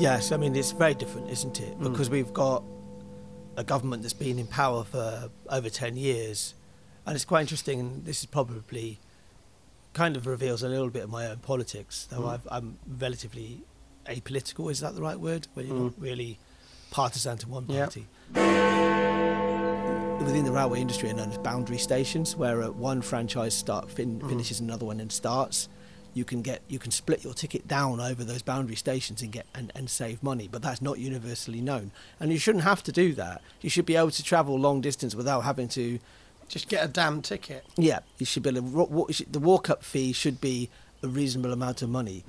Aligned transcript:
Yes, 0.00 0.32
I 0.32 0.36
mean 0.38 0.56
it's 0.56 0.72
very 0.72 0.94
different, 0.94 1.28
isn't 1.30 1.60
it? 1.60 1.78
Because 1.78 2.08
we've 2.08 2.32
got 2.32 2.62
a 3.56 3.64
government 3.64 4.02
that's 4.02 4.14
been 4.14 4.38
in 4.38 4.46
power 4.46 4.82
for 4.84 5.28
over 5.50 5.68
ten 5.68 5.96
years, 5.96 6.54
and 7.06 7.14
it's 7.14 7.24
quite 7.26 7.42
interesting. 7.42 7.80
And 7.80 8.04
this 8.06 8.20
is 8.20 8.26
probably 8.26 8.98
kind 9.92 10.16
of 10.16 10.26
reveals 10.26 10.62
a 10.62 10.68
little 10.68 10.88
bit 10.88 11.02
of 11.04 11.10
my 11.10 11.26
own 11.26 11.38
politics, 11.38 12.06
though 12.10 12.20
Mm. 12.22 12.32
I've, 12.32 12.48
I'm 12.50 12.78
relatively 12.98 13.60
apolitical. 14.06 14.70
Is 14.70 14.80
that 14.80 14.94
the 14.94 15.02
right 15.02 15.18
word? 15.20 15.48
Where 15.54 15.66
you're 15.66 15.74
Mm. 15.76 15.82
not 15.84 16.00
really 16.00 16.38
partisan 16.90 17.36
to 17.38 17.48
one 17.48 17.66
party. 17.66 18.06
Within 20.24 20.44
the 20.44 20.52
railway 20.52 20.80
industry 20.80 21.10
are 21.10 21.14
known 21.14 21.30
as 21.30 21.38
boundary 21.38 21.78
stations, 21.78 22.36
where 22.36 22.70
one 22.72 23.02
franchise 23.02 23.52
start 23.54 23.90
fin- 23.90 24.20
Mm. 24.20 24.28
finishes 24.28 24.60
another 24.60 24.84
one 24.86 25.00
and 25.00 25.10
starts. 25.12 25.68
You 26.12 26.24
can 26.24 26.42
get 26.42 26.62
you 26.68 26.78
can 26.78 26.90
split 26.90 27.22
your 27.24 27.34
ticket 27.34 27.68
down 27.68 28.00
over 28.00 28.24
those 28.24 28.42
boundary 28.42 28.76
stations 28.76 29.22
and 29.22 29.30
get 29.30 29.46
and, 29.54 29.70
and 29.74 29.88
save 29.88 30.22
money, 30.22 30.48
but 30.50 30.60
that's 30.62 30.82
not 30.82 30.98
universally 30.98 31.60
known. 31.60 31.92
And 32.18 32.32
you 32.32 32.38
shouldn't 32.38 32.64
have 32.64 32.82
to 32.84 32.92
do 32.92 33.12
that. 33.14 33.42
You 33.60 33.70
should 33.70 33.86
be 33.86 33.96
able 33.96 34.10
to 34.10 34.22
travel 34.22 34.58
long 34.58 34.80
distance 34.80 35.14
without 35.14 35.42
having 35.42 35.68
to 35.68 35.98
Just 36.48 36.68
get 36.68 36.84
a 36.84 36.88
damn 36.88 37.22
ticket. 37.22 37.64
yeah, 37.76 38.00
you 38.18 38.26
should 38.26 38.42
be 38.42 38.48
able 38.50 39.06
to, 39.06 39.24
the 39.30 39.38
walk-up 39.38 39.84
fee 39.84 40.12
should 40.12 40.40
be 40.40 40.68
a 41.02 41.08
reasonable 41.08 41.52
amount 41.52 41.80
of 41.82 41.88
money. 41.88 42.24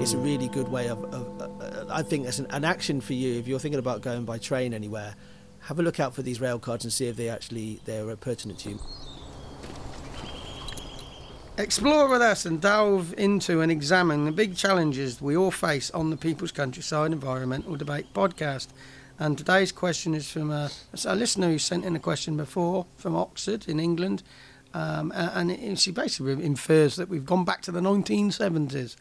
It's 0.00 0.12
a 0.12 0.18
really 0.18 0.46
good 0.48 0.68
way 0.68 0.86
of, 0.88 1.02
of 1.12 1.42
uh, 1.42 1.86
I 1.90 2.02
think 2.02 2.28
it's 2.28 2.38
an, 2.38 2.46
an 2.50 2.64
action 2.64 3.00
for 3.00 3.14
you 3.14 3.36
if 3.40 3.48
you're 3.48 3.58
thinking 3.58 3.80
about 3.80 4.00
going 4.00 4.24
by 4.24 4.38
train 4.38 4.72
anywhere. 4.72 5.16
Have 5.62 5.80
a 5.80 5.82
look 5.82 5.98
out 5.98 6.14
for 6.14 6.22
these 6.22 6.40
rail 6.40 6.60
cards 6.60 6.84
and 6.84 6.92
see 6.92 7.08
if 7.08 7.16
they 7.16 7.28
actually 7.28 7.80
they're 7.84 8.14
pertinent 8.14 8.60
to 8.60 8.70
you. 8.70 8.80
Explore 11.58 12.08
with 12.08 12.22
us 12.22 12.46
and 12.46 12.60
delve 12.60 13.12
into 13.18 13.60
and 13.60 13.72
examine 13.72 14.24
the 14.24 14.30
big 14.30 14.54
challenges 14.54 15.20
we 15.20 15.36
all 15.36 15.50
face 15.50 15.90
on 15.90 16.08
the 16.08 16.16
People's 16.16 16.52
Countryside 16.52 17.10
Environmental 17.10 17.74
Debate 17.74 18.14
podcast. 18.14 18.68
And 19.18 19.36
today's 19.36 19.72
question 19.72 20.14
is 20.14 20.30
from 20.30 20.52
a, 20.52 20.70
a 21.04 21.16
listener 21.16 21.48
who 21.48 21.58
sent 21.58 21.84
in 21.84 21.96
a 21.96 21.98
question 21.98 22.36
before 22.36 22.86
from 22.96 23.16
Oxford 23.16 23.66
in 23.66 23.80
England. 23.80 24.22
Um, 24.72 25.10
and 25.12 25.76
she 25.80 25.90
basically 25.90 26.44
infers 26.44 26.94
that 26.94 27.08
we've 27.08 27.26
gone 27.26 27.44
back 27.44 27.62
to 27.62 27.72
the 27.72 27.80
1970s. 27.80 28.94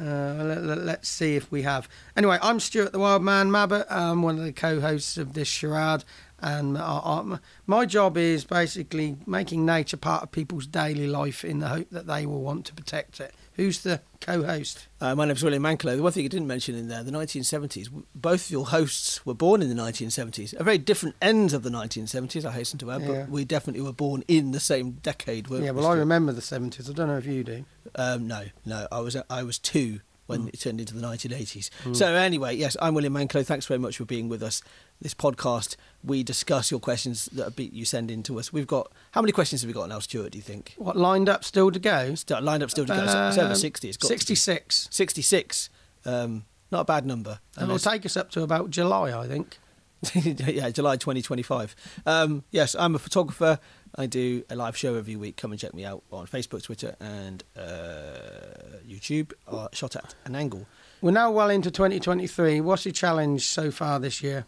Uh, 0.00 0.44
let, 0.44 0.78
let's 0.78 1.08
see 1.08 1.34
if 1.34 1.50
we 1.50 1.62
have. 1.62 1.88
Anyway, 2.16 2.38
I'm 2.40 2.60
Stuart 2.60 2.92
the 2.92 3.00
Wild 3.00 3.22
Man 3.22 3.50
Mabbott. 3.50 3.86
I'm 3.90 4.22
one 4.22 4.38
of 4.38 4.44
the 4.44 4.52
co-hosts 4.52 5.18
of 5.18 5.34
this 5.34 5.48
charade, 5.48 6.04
and 6.42 6.76
I, 6.78 6.82
I, 7.04 7.38
my 7.66 7.86
job 7.86 8.16
is 8.16 8.44
basically 8.44 9.16
making 9.26 9.64
nature 9.66 9.96
part 9.96 10.22
of 10.22 10.32
people's 10.32 10.66
daily 10.66 11.06
life 11.06 11.44
in 11.44 11.58
the 11.60 11.68
hope 11.68 11.90
that 11.90 12.06
they 12.06 12.26
will 12.26 12.42
want 12.42 12.66
to 12.66 12.74
protect 12.74 13.20
it. 13.20 13.34
Who's 13.54 13.80
the 13.82 14.00
co-host? 14.22 14.86
Uh, 15.02 15.14
my 15.14 15.26
name's 15.26 15.42
William 15.42 15.62
Manklow. 15.62 15.94
The 15.96 16.02
one 16.02 16.12
thing 16.12 16.22
you 16.22 16.28
didn't 16.30 16.46
mention 16.46 16.74
in 16.74 16.88
there, 16.88 17.02
the 17.02 17.10
1970s. 17.10 17.88
Both 18.14 18.46
of 18.46 18.50
your 18.50 18.66
hosts 18.66 19.26
were 19.26 19.34
born 19.34 19.60
in 19.60 19.68
the 19.68 19.74
1970s. 19.82 20.58
A 20.58 20.64
very 20.64 20.78
different 20.78 21.16
ends 21.20 21.52
of 21.52 21.62
the 21.62 21.68
1970s, 21.70 22.44
I 22.46 22.52
hasten 22.52 22.78
to 22.78 22.90
add, 22.90 23.02
Yeah. 23.02 23.08
but 23.08 23.28
we 23.28 23.44
definitely 23.44 23.82
were 23.82 23.92
born 23.92 24.24
in 24.28 24.52
the 24.52 24.60
same 24.60 24.92
decade. 24.92 25.48
weren't 25.48 25.64
yeah, 25.64 25.72
we, 25.72 25.82
well, 25.82 25.90
I 25.90 25.96
remember 25.96 26.32
the 26.32 26.40
70s. 26.40 26.88
I 26.88 26.94
don't 26.94 27.08
know 27.08 27.18
if 27.18 27.26
you 27.26 27.44
do. 27.44 27.64
Um, 27.96 28.26
no, 28.26 28.44
no, 28.64 28.86
I 28.90 29.00
was 29.00 29.16
I 29.28 29.42
was 29.42 29.58
two 29.58 30.00
when 30.26 30.48
it 30.48 30.60
turned 30.60 30.80
into 30.80 30.94
the 30.94 31.04
1980s. 31.04 31.70
Mm. 31.82 31.96
So 31.96 32.14
anyway, 32.14 32.54
yes, 32.54 32.76
I'm 32.80 32.94
William 32.94 33.12
Manklow. 33.14 33.44
Thanks 33.44 33.66
very 33.66 33.78
much 33.80 33.96
for 33.96 34.04
being 34.04 34.28
with 34.28 34.42
us. 34.44 34.62
This 35.02 35.14
podcast, 35.14 35.76
we 36.04 36.22
discuss 36.22 36.70
your 36.70 36.78
questions 36.78 37.26
that 37.32 37.56
be- 37.56 37.70
you 37.72 37.86
send 37.86 38.10
in 38.10 38.22
to 38.24 38.38
us. 38.38 38.52
We've 38.52 38.66
got 38.66 38.92
how 39.12 39.22
many 39.22 39.32
questions 39.32 39.62
have 39.62 39.68
we 39.68 39.72
got 39.72 39.88
now, 39.88 39.98
Stuart? 39.98 40.32
Do 40.32 40.38
you 40.38 40.42
think? 40.42 40.74
What 40.76 40.94
lined 40.96 41.28
up 41.28 41.42
still 41.42 41.70
to 41.70 41.78
go? 41.78 42.14
Still 42.16 42.42
lined 42.42 42.62
up 42.62 42.70
still 42.70 42.84
to 42.84 42.92
go. 42.94 43.02
It's- 43.02 43.36
it's 43.36 43.42
over 43.42 43.54
60. 43.54 43.88
It's 43.88 43.96
got 43.96 44.08
66. 44.08 44.88
66. 44.90 45.70
Um, 46.04 46.44
not 46.70 46.80
a 46.80 46.84
bad 46.84 47.06
number. 47.06 47.40
And 47.56 47.64
it'll 47.64 47.78
take 47.78 48.04
us 48.04 48.16
up 48.16 48.30
to 48.32 48.42
about 48.42 48.70
July, 48.70 49.18
I 49.18 49.26
think. 49.26 49.58
yeah, 50.14 50.70
July 50.70 50.96
2025. 50.96 51.74
Um, 52.06 52.44
yes, 52.50 52.74
I'm 52.78 52.94
a 52.94 52.98
photographer. 52.98 53.58
I 53.96 54.06
do 54.06 54.44
a 54.50 54.54
live 54.56 54.76
show 54.76 54.94
every 54.96 55.16
week. 55.16 55.36
Come 55.36 55.50
and 55.52 55.60
check 55.60 55.74
me 55.74 55.84
out 55.84 56.02
on 56.12 56.26
Facebook, 56.26 56.62
Twitter, 56.62 56.94
and 57.00 57.42
uh, 57.56 58.78
YouTube. 58.86 59.32
Uh, 59.48 59.68
shot 59.72 59.96
at 59.96 60.14
an 60.24 60.36
angle. 60.36 60.66
We're 61.00 61.10
now 61.10 61.30
well 61.30 61.50
into 61.50 61.70
2023. 61.70 62.60
What's 62.60 62.84
your 62.84 62.92
challenge 62.92 63.46
so 63.46 63.70
far 63.70 63.98
this 63.98 64.22
year? 64.22 64.44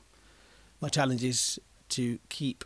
My 0.82 0.88
challenge 0.88 1.22
is 1.22 1.60
to 1.90 2.18
keep 2.28 2.64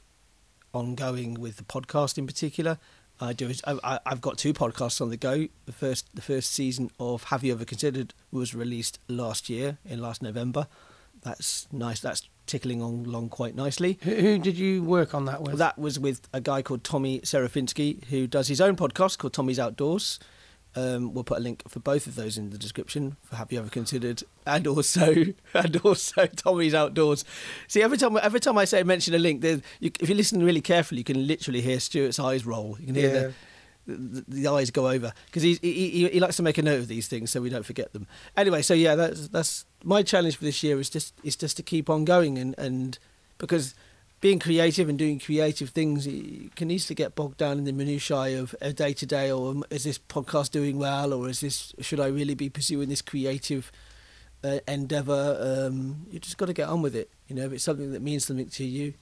on 0.72 0.94
going 0.94 1.34
with 1.34 1.58
the 1.58 1.64
podcast 1.64 2.18
in 2.18 2.26
particular. 2.26 2.78
I 3.20 3.32
do. 3.32 3.52
I, 3.66 4.00
I've 4.04 4.20
got 4.20 4.38
two 4.38 4.52
podcasts 4.52 5.00
on 5.00 5.10
the 5.10 5.16
go. 5.16 5.48
The 5.66 5.72
first, 5.72 6.08
the 6.14 6.22
first 6.22 6.50
season 6.50 6.90
of 6.98 7.24
Have 7.24 7.44
You 7.44 7.52
Ever 7.52 7.64
Considered 7.64 8.14
was 8.32 8.54
released 8.54 8.98
last 9.08 9.48
year 9.48 9.78
in 9.84 10.00
last 10.00 10.22
November. 10.22 10.66
That's 11.22 11.66
nice. 11.72 12.00
That's 12.00 12.28
tickling 12.46 12.82
on 12.82 13.06
along 13.06 13.30
quite 13.30 13.54
nicely. 13.54 13.98
Who, 14.02 14.14
who 14.14 14.38
did 14.38 14.56
you 14.56 14.82
work 14.82 15.14
on 15.14 15.24
that 15.26 15.42
with? 15.42 15.58
That 15.58 15.78
was 15.78 15.98
with 15.98 16.28
a 16.32 16.40
guy 16.40 16.62
called 16.62 16.84
Tommy 16.84 17.20
Serafinsky 17.20 18.04
who 18.06 18.26
does 18.26 18.48
his 18.48 18.60
own 18.60 18.76
podcast 18.76 19.18
called 19.18 19.32
Tommy's 19.32 19.58
Outdoors. 19.58 20.18
Um, 20.76 21.14
we'll 21.14 21.24
put 21.24 21.38
a 21.38 21.40
link 21.40 21.62
for 21.68 21.80
both 21.80 22.06
of 22.06 22.16
those 22.16 22.36
in 22.36 22.50
the 22.50 22.58
description 22.58 23.16
for 23.22 23.36
Have 23.36 23.50
You 23.50 23.60
Ever 23.60 23.70
Considered, 23.70 24.22
and 24.46 24.66
also 24.66 25.14
and 25.54 25.76
also 25.78 26.26
Tommy's 26.26 26.74
Outdoors. 26.74 27.24
See, 27.66 27.82
every 27.82 27.96
time 27.96 28.16
every 28.22 28.40
time 28.40 28.58
I 28.58 28.66
say 28.66 28.82
mention 28.82 29.14
a 29.14 29.18
link, 29.18 29.42
you, 29.42 29.62
if 30.00 30.08
you 30.08 30.14
listen 30.14 30.42
really 30.44 30.60
carefully, 30.60 30.98
you 30.98 31.04
can 31.04 31.26
literally 31.26 31.62
hear 31.62 31.80
Stuart's 31.80 32.18
eyes 32.20 32.44
roll. 32.44 32.76
You 32.78 32.86
can 32.86 32.94
hear 32.94 33.14
Yeah. 33.14 33.30
the, 33.86 33.94
the, 33.96 34.24
the 34.42 34.48
eyes 34.48 34.70
go 34.70 34.88
over 34.88 35.12
because 35.26 35.42
he, 35.42 35.58
he 35.62 35.72
he 35.90 36.08
he 36.08 36.20
likes 36.20 36.36
to 36.36 36.42
make 36.42 36.58
a 36.58 36.62
note 36.62 36.80
of 36.80 36.88
these 36.88 37.08
things 37.08 37.30
so 37.30 37.40
we 37.40 37.48
don't 37.48 37.64
forget 37.64 37.92
them. 37.94 38.06
Anyway, 38.36 38.60
so 38.60 38.74
yeah, 38.74 38.94
that's 38.96 39.28
that's 39.28 39.64
my 39.82 40.02
challenge 40.02 40.36
for 40.36 40.44
this 40.44 40.62
year 40.62 40.78
is 40.78 40.90
just 40.90 41.14
is 41.24 41.36
just 41.36 41.56
to 41.56 41.62
keep 41.62 41.88
on 41.88 42.04
going 42.04 42.36
and 42.36 42.54
and 42.58 42.98
because 43.38 43.74
being 44.20 44.38
creative 44.38 44.88
and 44.88 44.98
doing 44.98 45.18
creative 45.18 45.70
things 45.70 46.06
you 46.06 46.50
can 46.56 46.70
easily 46.70 46.94
get 46.94 47.14
bogged 47.14 47.36
down 47.36 47.58
in 47.58 47.64
the 47.64 47.72
minutiae 47.72 48.40
of 48.40 48.54
a 48.60 48.72
day 48.72 48.92
to 48.92 49.06
day 49.06 49.30
or 49.30 49.50
um, 49.50 49.64
is 49.70 49.84
this 49.84 49.98
podcast 49.98 50.50
doing 50.50 50.78
well 50.78 51.12
or 51.12 51.28
is 51.28 51.40
this 51.40 51.74
should 51.80 52.00
I 52.00 52.06
really 52.06 52.34
be 52.34 52.48
pursuing 52.48 52.88
this 52.88 53.02
creative 53.02 53.70
uh, 54.42 54.60
endeavor? 54.66 55.66
Um, 55.68 56.06
you 56.10 56.18
just 56.18 56.38
got 56.38 56.46
to 56.46 56.52
get 56.52 56.68
on 56.68 56.82
with 56.82 56.96
it 56.96 57.10
you 57.28 57.36
know 57.36 57.44
if 57.44 57.52
it's 57.52 57.64
something 57.64 57.92
that 57.92 58.02
means 58.02 58.24
something 58.24 58.48
to 58.48 58.64
you 58.64 58.94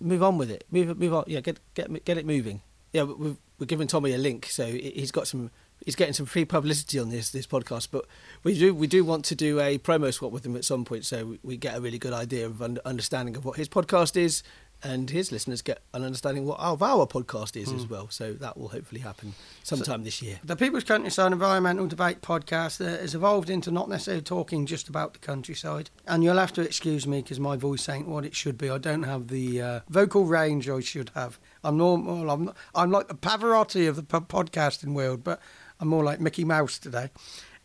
move 0.00 0.22
on 0.22 0.38
with 0.38 0.50
it. 0.50 0.64
Move 0.70 0.98
move 0.98 1.14
on 1.14 1.24
yeah 1.26 1.40
get 1.40 1.60
get 1.74 2.04
get 2.04 2.16
it 2.16 2.26
moving. 2.26 2.62
Yeah 2.92 3.04
we've, 3.04 3.36
we're 3.58 3.66
giving 3.66 3.86
Tommy 3.86 4.12
a 4.12 4.18
link 4.18 4.46
so 4.46 4.66
he's 4.66 5.12
got 5.12 5.28
some 5.28 5.50
he's 5.84 5.96
getting 5.96 6.14
some 6.14 6.26
free 6.26 6.44
publicity 6.44 6.98
on 6.98 7.10
this 7.10 7.30
this 7.30 7.46
podcast 7.46 7.88
but 7.90 8.06
we 8.44 8.58
do 8.58 8.74
we 8.74 8.86
do 8.86 9.04
want 9.04 9.24
to 9.24 9.34
do 9.34 9.60
a 9.60 9.78
promo 9.78 10.12
swap 10.12 10.32
with 10.32 10.46
him 10.46 10.56
at 10.56 10.64
some 10.64 10.84
point 10.84 11.04
so 11.04 11.26
we, 11.26 11.40
we 11.42 11.56
get 11.56 11.76
a 11.76 11.80
really 11.80 11.98
good 11.98 12.12
idea 12.12 12.46
of 12.46 12.60
under, 12.62 12.80
understanding 12.84 13.36
of 13.36 13.44
what 13.44 13.56
his 13.56 13.68
podcast 13.68 14.16
is 14.16 14.42
and 14.84 15.10
his 15.10 15.30
listeners 15.30 15.62
get 15.62 15.80
an 15.94 16.02
understanding 16.02 16.42
of 16.42 16.48
what 16.48 16.58
our, 16.58 16.76
our 16.80 17.06
podcast 17.06 17.56
is 17.56 17.72
as 17.72 17.86
well 17.86 18.08
so 18.10 18.32
that 18.32 18.58
will 18.58 18.68
hopefully 18.68 19.00
happen 19.00 19.32
sometime 19.62 20.02
this 20.02 20.20
year 20.20 20.40
The 20.44 20.56
People's 20.56 20.84
Countryside 20.84 21.32
Environmental 21.32 21.86
Debate 21.86 22.20
podcast 22.20 22.84
uh, 22.84 22.98
has 23.00 23.14
evolved 23.14 23.48
into 23.48 23.70
not 23.70 23.88
necessarily 23.88 24.22
talking 24.22 24.66
just 24.66 24.88
about 24.88 25.12
the 25.12 25.18
countryside. 25.20 25.90
And 26.06 26.24
you'll 26.24 26.36
have 26.38 26.52
to 26.54 26.62
excuse 26.62 27.06
me 27.06 27.22
because 27.22 27.38
my 27.38 27.56
voice 27.56 27.88
ain't 27.88 28.08
what 28.08 28.24
it 28.24 28.34
should 28.34 28.58
be. 28.58 28.70
I 28.70 28.78
don't 28.78 29.04
have 29.04 29.28
the 29.28 29.62
uh, 29.62 29.80
vocal 29.88 30.24
range 30.24 30.68
I 30.68 30.80
should 30.80 31.10
have. 31.14 31.38
I'm 31.62 31.76
normal. 31.76 32.30
I'm, 32.30 32.52
I'm 32.74 32.90
like 32.90 33.08
the 33.08 33.14
Pavarotti 33.14 33.88
of 33.88 33.96
the 33.96 34.02
podcasting 34.02 34.94
world, 34.94 35.22
but 35.22 35.40
I'm 35.82 35.88
more 35.88 36.04
like 36.04 36.20
Mickey 36.20 36.44
Mouse 36.44 36.78
today. 36.78 37.10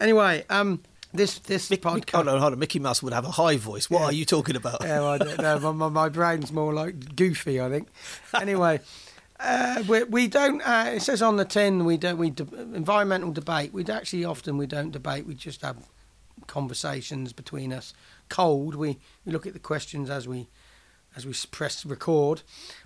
Anyway, 0.02 0.44
um, 0.50 0.82
this 1.14 1.38
this 1.38 1.70
Mick, 1.70 1.82
Mick, 1.82 2.06
podcast. 2.06 2.16
hold 2.16 2.28
on, 2.30 2.40
hold 2.42 2.54
on. 2.54 2.60
Mickey 2.60 2.80
Mouse 2.80 3.04
would 3.04 3.14
have 3.14 3.26
a 3.26 3.30
high 3.32 3.58
voice. 3.58 3.92
What 3.92 4.00
Yeah. 4.00 4.06
are 4.08 4.12
you 4.12 4.26
talking 4.26 4.56
about? 4.56 4.80
Yeah, 4.82 5.02
well, 5.02 5.10
I 5.10 5.18
don't 5.20 5.40
know. 5.40 5.60
My, 5.60 5.72
my, 5.72 5.90
my 5.90 6.10
brain's 6.10 6.52
more 6.52 6.74
like 6.74 7.16
goofy, 7.16 7.62
I 7.62 7.70
think. 7.70 7.90
Anyway, 8.34 8.80
uh, 9.40 9.84
we, 9.88 10.04
we 10.06 10.28
don't. 10.28 10.62
Uh, 10.62 10.94
it 10.96 11.02
says 11.04 11.22
on 11.22 11.38
the 11.38 11.46
tin 11.46 11.86
we 11.86 11.96
don't. 11.98 12.18
We 12.18 12.32
de- 12.32 12.48
environmental 12.74 13.32
debate. 13.32 13.72
We'd 13.72 13.92
actually 13.92 14.26
often 14.26 14.58
we 14.58 14.66
don't 14.66 14.90
debate. 14.90 15.28
We 15.28 15.36
just 15.36 15.62
have 15.62 15.78
conversations 16.48 17.34
between 17.34 17.72
us. 17.72 17.94
Cold. 18.30 18.74
We 18.74 18.98
we 19.26 19.32
look 19.32 19.46
at 19.46 19.54
the 19.54 19.60
questions 19.60 20.10
as 20.10 20.28
we 20.28 20.48
as 21.18 21.26
we 21.26 21.34
press 21.52 21.86
record, 21.86 22.44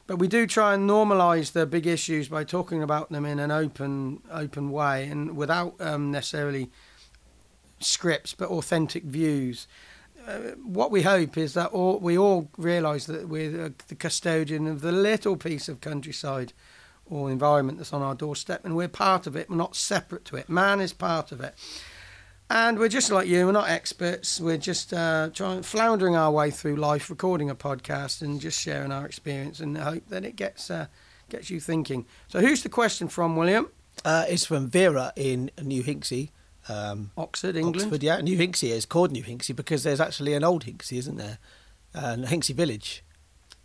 but 0.08 0.16
we 0.16 0.28
do 0.28 0.48
try 0.48 0.74
and 0.74 0.90
normalise 0.90 1.52
the 1.52 1.68
big 1.68 1.86
issues 1.86 2.28
by 2.30 2.44
talking 2.44 2.82
about 2.82 3.12
them 3.12 3.26
in 3.26 3.38
an 3.38 3.52
open 3.52 4.22
open 4.32 4.72
way 4.72 5.08
and 5.08 5.38
without 5.38 5.76
um, 5.80 6.12
necessarily 6.12 6.72
scripts, 7.80 8.34
but 8.34 8.50
authentic 8.50 9.04
views 9.04 9.68
uh, 10.28 10.52
what 10.64 10.92
we 10.92 11.02
hope 11.02 11.38
is 11.38 11.54
that 11.54 11.72
all, 11.72 12.00
we 12.00 12.18
all 12.18 12.50
realise 12.58 13.06
that 13.06 13.28
we're 13.28 13.50
the, 13.50 13.74
the 13.88 13.96
custodian 13.96 14.68
of 14.68 14.82
the 14.82 14.92
little 14.92 15.36
piece 15.36 15.68
of 15.68 15.82
countryside 15.82 16.54
or 17.06 17.30
environment 17.30 17.78
that's 17.78 17.94
on 17.94 18.02
our 18.02 18.16
doorstep, 18.16 18.64
and 18.64 18.76
we're 18.76 18.88
part 18.88 19.28
of 19.28 19.36
it. 19.36 19.50
We're 19.50 19.56
not 19.56 19.76
separate 19.76 20.24
to 20.26 20.38
it. 20.38 20.48
Man 20.48 20.80
is 20.80 20.94
part 20.94 21.32
of 21.32 21.42
it, 21.42 21.56
and 22.52 22.78
we're 22.78 22.90
just 22.90 23.10
like 23.12 23.28
you. 23.28 23.46
We're 23.46 23.52
not 23.54 23.70
experts. 23.70 24.40
We're 24.40 24.58
just 24.58 24.94
uh, 24.94 25.30
trying 25.34 25.64
floundering 25.64 26.16
our 26.16 26.32
way 26.32 26.52
through 26.52 26.76
life, 26.76 27.10
recording 27.10 27.50
a 27.50 27.56
podcast, 27.56 28.22
and 28.22 28.40
just 28.42 28.60
sharing 28.60 28.92
our 28.92 29.06
experience, 29.06 29.60
and 29.60 29.78
hope 29.78 30.08
that 30.10 30.26
it 30.26 30.36
gets 30.36 30.70
uh, 30.70 30.88
gets 31.30 31.50
you 31.50 31.60
thinking. 31.60 32.06
So, 32.28 32.40
who's 32.42 32.62
the 32.64 32.70
question 32.70 33.08
from, 33.08 33.36
William? 33.36 33.68
Uh, 34.04 34.26
it's 34.28 34.46
from 34.46 34.68
Vera 34.68 35.14
in 35.16 35.50
New 35.62 35.84
Hinksey. 35.84 36.30
Um, 36.70 37.12
Oxford, 37.18 37.56
England. 37.56 37.82
Oxford, 37.82 38.04
yeah. 38.04 38.22
New 38.22 38.38
Hinksey 38.38 38.70
is 38.70 38.86
called 38.86 39.12
New 39.12 39.24
Hinksey 39.24 39.56
because 39.56 39.84
there's 39.84 40.00
actually 40.00 40.34
an 40.34 40.44
old 40.44 40.66
Hinksey, 40.66 40.98
isn't 41.00 41.18
there? 41.18 41.38
Uh, 41.96 42.16
Hinksey 42.20 42.54
Village. 42.56 43.04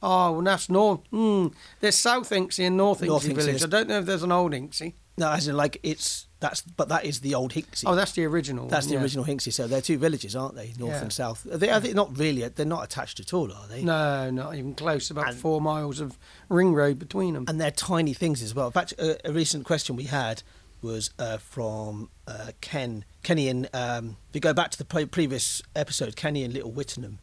Oh, 0.03 0.33
well, 0.33 0.43
that's 0.43 0.69
North. 0.69 1.01
Mm, 1.13 1.53
there's 1.81 1.97
South 1.97 2.29
Hinksey 2.31 2.67
and 2.67 2.77
North 2.77 3.01
Hinksey 3.01 3.07
North 3.07 3.25
Hinksey 3.25 3.35
Village. 3.35 3.55
is- 3.57 3.65
I 3.65 3.69
don't 3.69 3.89
know 3.89 3.99
if 3.99 4.07
there's 4.07 4.23
an 4.23 4.33
Old 4.33 4.53
Hinksey. 4.53 4.95
No, 5.19 5.31
as 5.31 5.49
in 5.49 5.57
like 5.57 5.79
it's 5.83 6.27
that's 6.41 6.61
but 6.61 6.89
that 6.91 7.05
is 7.07 7.21
the 7.21 7.35
old 7.35 7.53
Hinksey. 7.55 7.85
Oh, 7.87 7.95
that's 7.95 8.13
the 8.13 8.25
original. 8.27 8.69
that's 8.69 8.87
the 8.87 8.95
yeah. 8.95 9.01
original 9.03 9.25
Hinksey. 9.25 9.53
So 9.53 9.67
they're 9.67 9.81
two 9.81 9.97
villages, 9.97 10.37
aren't 10.37 10.55
they? 10.55 10.75
North 10.79 10.93
Yeah. 10.93 11.03
and 11.03 11.13
south. 11.13 11.47
Are 11.51 11.57
they, 11.57 11.71
are 11.71 11.81
they 11.81 11.95
not 11.95 12.19
really? 12.19 12.47
They're 12.49 12.67
not 12.67 12.85
attached 12.85 13.19
at 13.21 13.33
all, 13.33 13.51
are 13.51 13.67
they? 13.69 13.83
No, 13.83 14.31
not 14.31 14.55
even 14.55 14.75
close. 14.75 15.11
About 15.11 15.29
And- 15.31 15.39
four 15.39 15.61
miles 15.61 15.99
of 16.01 16.19
ring 16.51 16.75
road 16.75 16.99
between 16.99 17.33
them. 17.35 17.47
and 17.49 17.59
they're 17.61 17.71
tiny 17.71 18.13
things 18.13 18.43
as 18.43 18.55
well. 18.55 18.67
In 18.67 18.73
fact, 18.73 18.93
a, 18.99 19.29
a 19.29 19.33
recent 19.33 19.65
question 19.65 19.97
we 19.97 20.05
had 20.05 20.43
was 20.83 21.11
uh, 21.19 21.39
from 21.39 22.11
uh, 22.29 22.51
Ken 22.61 23.05
Kenny 23.23 23.49
and 23.49 23.69
um, 23.73 24.19
if 24.29 24.35
you 24.35 24.41
go 24.41 24.53
back 24.53 24.71
to 24.73 24.79
the 24.79 24.85
pre- 24.85 25.07
previous 25.07 25.63
episode, 25.75 26.15
Kenny 26.17 26.45
and 26.45 26.53
Little 26.53 26.71
Wittenham 26.71 27.19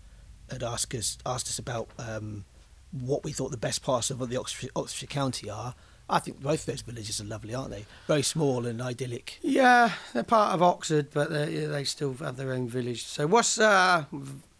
had 0.49 0.63
asked 0.63 0.93
us 0.95 1.19
asked 1.25 1.47
us 1.47 1.59
about 1.59 1.87
um, 1.99 2.45
what 2.91 3.23
we 3.23 3.31
thought 3.31 3.51
the 3.51 3.57
best 3.57 3.83
parts 3.83 4.09
of 4.09 4.17
the 4.27 4.37
Oxford, 4.37 4.71
Oxfordshire 4.75 5.07
County 5.07 5.49
are. 5.51 5.75
I 6.09 6.19
think 6.19 6.41
both 6.41 6.65
those 6.65 6.81
villages 6.81 7.19
are 7.21 7.25
lovely, 7.25 7.55
aren't 7.55 7.71
they? 7.71 7.85
Very 8.07 8.21
small 8.23 8.65
and 8.65 8.81
idyllic. 8.81 9.39
Yeah, 9.41 9.91
they're 10.13 10.23
part 10.23 10.53
of 10.53 10.61
Oxford, 10.61 11.07
but 11.13 11.29
they, 11.31 11.61
yeah, 11.61 11.67
they 11.67 11.83
still 11.85 12.13
have 12.15 12.35
their 12.37 12.51
own 12.53 12.67
village. 12.67 13.05
So, 13.05 13.25
what's 13.27 13.57
uh, 13.57 14.03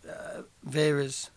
uh, 0.10 0.42
Vera's 0.64 1.30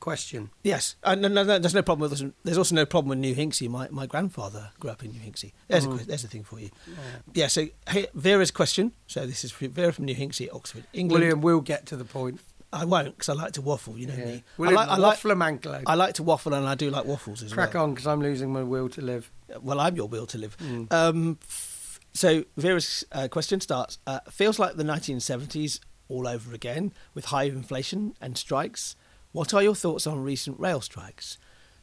question? 0.00 0.50
Yes, 0.62 0.96
uh, 1.02 1.14
no, 1.14 1.28
no, 1.28 1.42
no, 1.44 1.58
there's 1.58 1.74
no 1.74 1.82
problem 1.82 2.10
with. 2.10 2.32
There's 2.44 2.58
also 2.58 2.74
no 2.74 2.84
problem 2.84 3.08
with 3.10 3.18
New 3.18 3.34
Hinksey. 3.34 3.68
My 3.68 3.88
my 3.90 4.06
grandfather 4.06 4.70
grew 4.78 4.90
up 4.90 5.02
in 5.02 5.12
New 5.12 5.20
Hinksey. 5.20 5.52
There's 5.68 5.86
a 5.86 5.88
Mm. 5.88 6.02
a 6.02 6.06
there's 6.06 6.24
a 6.24 6.28
thing 6.28 6.44
for 6.44 6.60
you. 6.60 6.70
Yeah. 7.32 7.46
So 7.46 7.68
hey, 7.88 8.06
Vera's 8.14 8.50
question. 8.50 8.92
So 9.06 9.26
this 9.26 9.44
is 9.44 9.52
Vera 9.52 9.92
from 9.92 10.04
New 10.04 10.14
Hinksey, 10.14 10.48
Oxford, 10.52 10.84
England. 10.92 11.20
William 11.22 11.40
will 11.40 11.60
get 11.62 11.86
to 11.86 11.96
the 11.96 12.04
point. 12.04 12.40
I 12.74 12.84
won't 12.84 13.16
because 13.16 13.28
I 13.28 13.34
like 13.34 13.52
to 13.52 13.62
waffle. 13.62 13.96
You 13.98 14.06
know 14.08 14.14
Yeah. 14.14 14.24
me. 14.24 14.44
I 14.58 14.62
like, 14.70 14.88
I 14.88 14.96
like 14.96 15.00
waffle 15.24 15.32
I 15.86 15.94
like 15.94 16.14
to 16.14 16.22
waffle 16.22 16.54
and 16.54 16.66
I 16.66 16.74
do 16.74 16.90
like 16.90 17.04
waffles 17.04 17.42
as 17.42 17.52
Crack 17.52 17.74
well. 17.74 17.84
on, 17.84 17.94
because 17.94 18.06
I'm 18.06 18.20
losing 18.20 18.52
my 18.52 18.62
will 18.62 18.88
to 18.90 19.00
live. 19.00 19.30
Well, 19.60 19.80
I'm 19.80 19.96
your 19.96 20.08
will 20.08 20.26
to 20.26 20.38
live. 20.38 20.56
Mm. 20.58 20.92
Um, 20.92 21.38
f- 21.42 22.00
so 22.12 22.44
Vera's 22.56 23.04
uh, 23.12 23.28
question 23.28 23.60
starts. 23.60 23.98
Uh, 24.06 24.20
feels 24.30 24.58
like 24.58 24.76
the 24.76 24.84
1970s 24.84 25.80
all 26.08 26.26
over 26.28 26.54
again 26.54 26.92
with 27.14 27.26
high 27.26 27.44
inflation 27.44 28.14
and 28.20 28.36
strikes. 28.36 28.96
What 29.32 29.54
are 29.54 29.62
your 29.62 29.74
thoughts 29.74 30.06
on 30.06 30.22
recent 30.22 30.58
rail 30.60 30.80
strikes? 30.80 31.38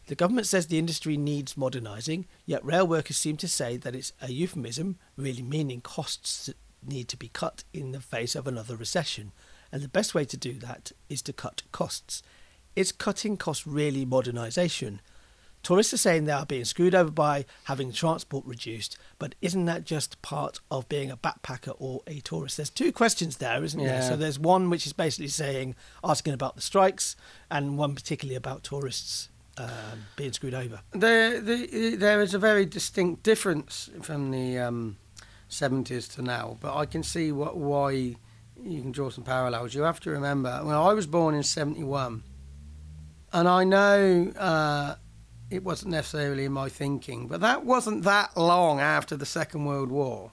The 0.08 0.16
government 0.16 0.48
says 0.48 0.68
the 0.68 0.80
industry 0.80 1.16
needs 1.16 1.56
modernising, 1.58 2.26
yet 2.46 2.66
rail 2.66 2.88
workers 2.88 3.18
seem 3.18 3.38
to 3.38 3.48
say 3.48 3.78
that 3.78 3.96
it's 3.96 4.14
a 4.22 4.32
euphemism, 4.32 4.98
really 5.16 5.42
meaning 5.44 5.80
costs 5.82 6.48
that 6.48 6.58
need 6.86 7.08
to 7.10 7.18
be 7.18 7.28
cut 7.30 7.64
in 7.74 7.92
the 7.92 8.00
face 8.00 8.36
of 8.36 8.48
another 8.48 8.76
recession. 8.76 9.32
And 9.72 9.82
the 9.82 9.88
best 9.88 10.14
way 10.14 10.26
to 10.26 10.38
do 10.38 10.54
that 10.54 10.92
is 11.10 11.22
to 11.24 11.34
cut 11.34 11.64
costs. 11.72 12.22
Is 12.76 12.92
cutting 12.92 13.38
costs 13.38 13.66
really 13.68 14.06
modernisation? 14.06 15.00
Tourists 15.64 15.94
are 15.94 15.98
saying 15.98 16.26
they 16.26 16.32
are 16.32 16.46
being 16.46 16.66
screwed 16.66 16.96
over 16.96 17.12
by 17.12 17.46
having 17.66 17.92
transport 17.92 18.44
reduced, 18.46 18.98
but 19.20 19.36
isn't 19.42 19.66
that 19.66 19.84
just 19.86 20.20
part 20.24 20.60
of 20.72 20.90
being 20.90 21.12
a 21.12 21.18
backpacker 21.18 21.76
or 21.78 22.02
a 22.08 22.20
tourist? 22.22 22.58
There's 22.58 22.72
two 22.72 22.92
questions 22.92 23.38
there, 23.38 23.64
isn't 23.64 23.80
there? 23.80 24.02
So 24.02 24.16
there's 24.16 24.40
one 24.40 24.72
which 24.72 24.88
is 24.88 24.94
basically 24.94 25.28
saying, 25.28 25.76
asking 26.04 26.34
about 26.34 26.56
the 26.56 26.62
strikes, 26.62 27.16
and 27.52 27.78
one 27.78 27.94
particularly 27.94 28.36
about 28.36 28.64
tourists 28.64 29.30
um, 29.58 30.08
being 30.16 30.34
screwed 30.34 30.56
over. 30.56 30.80
There, 30.94 31.40
the, 31.40 31.96
there 31.96 32.22
is 32.22 32.34
a 32.34 32.40
very 32.40 32.66
distinct 32.66 33.22
difference 33.22 33.92
from 34.02 34.32
the 34.32 34.58
um, 34.58 34.98
70s 35.50 36.12
to 36.16 36.24
now, 36.24 36.58
but 36.60 36.76
I 36.76 36.88
can 36.88 37.04
see 37.04 37.32
what 37.32 37.56
why 37.56 38.16
you 38.64 38.82
can 38.82 38.92
draw 38.92 39.10
some 39.10 39.24
parallels. 39.24 39.74
You 39.74 39.82
have 39.84 40.00
to 40.02 40.10
remember, 40.12 40.60
when 40.64 40.76
I 40.76 40.94
was 40.94 41.08
born 41.08 41.36
in 41.36 41.44
71, 41.44 42.24
and 43.34 43.48
I 43.48 43.64
know 43.64 44.32
uh, 44.38 44.96
it 45.50 45.64
wasn't 45.64 45.92
necessarily 45.92 46.46
in 46.46 46.52
my 46.52 46.70
thinking, 46.70 47.28
but 47.28 47.42
that 47.42 47.66
wasn't 47.66 48.04
that 48.04 48.36
long 48.38 48.80
after 48.80 49.16
the 49.16 49.26
Second 49.26 49.66
World 49.66 49.90
War. 49.92 50.32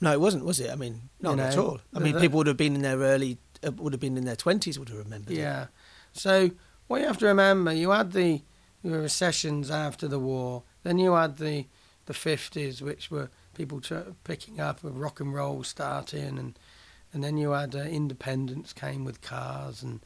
No, 0.00 0.12
it 0.12 0.20
wasn't, 0.20 0.44
was 0.44 0.60
it? 0.60 0.70
I 0.70 0.74
mean, 0.76 1.08
not 1.20 1.36
You 1.36 1.42
at 1.42 1.56
all. 1.58 1.80
I 1.94 1.98
mean, 2.00 2.14
the- 2.14 2.20
people 2.20 2.38
would 2.38 2.46
have 2.46 2.56
been 2.56 2.74
in 2.74 2.82
their 2.82 2.98
early, 2.98 3.38
uh, 3.66 3.72
would 3.72 3.92
have 3.92 4.00
been 4.00 4.16
in 4.18 4.24
their 4.24 4.36
twenties, 4.36 4.78
would 4.78 4.88
have 4.90 4.98
remembered. 4.98 5.32
it. 5.32 5.38
Yeah. 5.38 5.66
So 6.12 6.50
what 6.86 7.00
you 7.00 7.06
have 7.06 7.18
to 7.18 7.26
remember, 7.26 7.72
you 7.72 7.90
had 7.90 8.12
the, 8.12 8.42
the 8.84 8.98
recessions 8.98 9.70
after 9.70 10.06
the 10.06 10.18
war. 10.18 10.62
Then 10.82 10.98
you 10.98 11.14
had 11.14 11.38
the 11.38 11.66
the 12.04 12.14
fifties, 12.14 12.80
which 12.80 13.10
were 13.10 13.30
people 13.54 13.80
picking 14.22 14.60
up 14.60 14.84
with 14.84 14.94
rock 14.94 15.18
and 15.18 15.34
roll 15.34 15.64
starting, 15.64 16.38
and 16.38 16.56
and 17.16 17.24
then 17.24 17.38
you 17.38 17.52
had 17.52 17.74
uh, 17.74 17.78
independence 17.78 18.74
came 18.74 19.02
with 19.02 19.22
cars, 19.22 19.82
and 19.82 20.00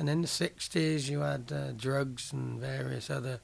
and 0.00 0.08
then 0.08 0.20
the 0.20 0.26
sixties 0.26 1.08
you 1.08 1.20
had 1.20 1.52
uh, 1.52 1.70
drugs 1.70 2.32
and 2.32 2.58
various 2.58 3.08
other 3.08 3.38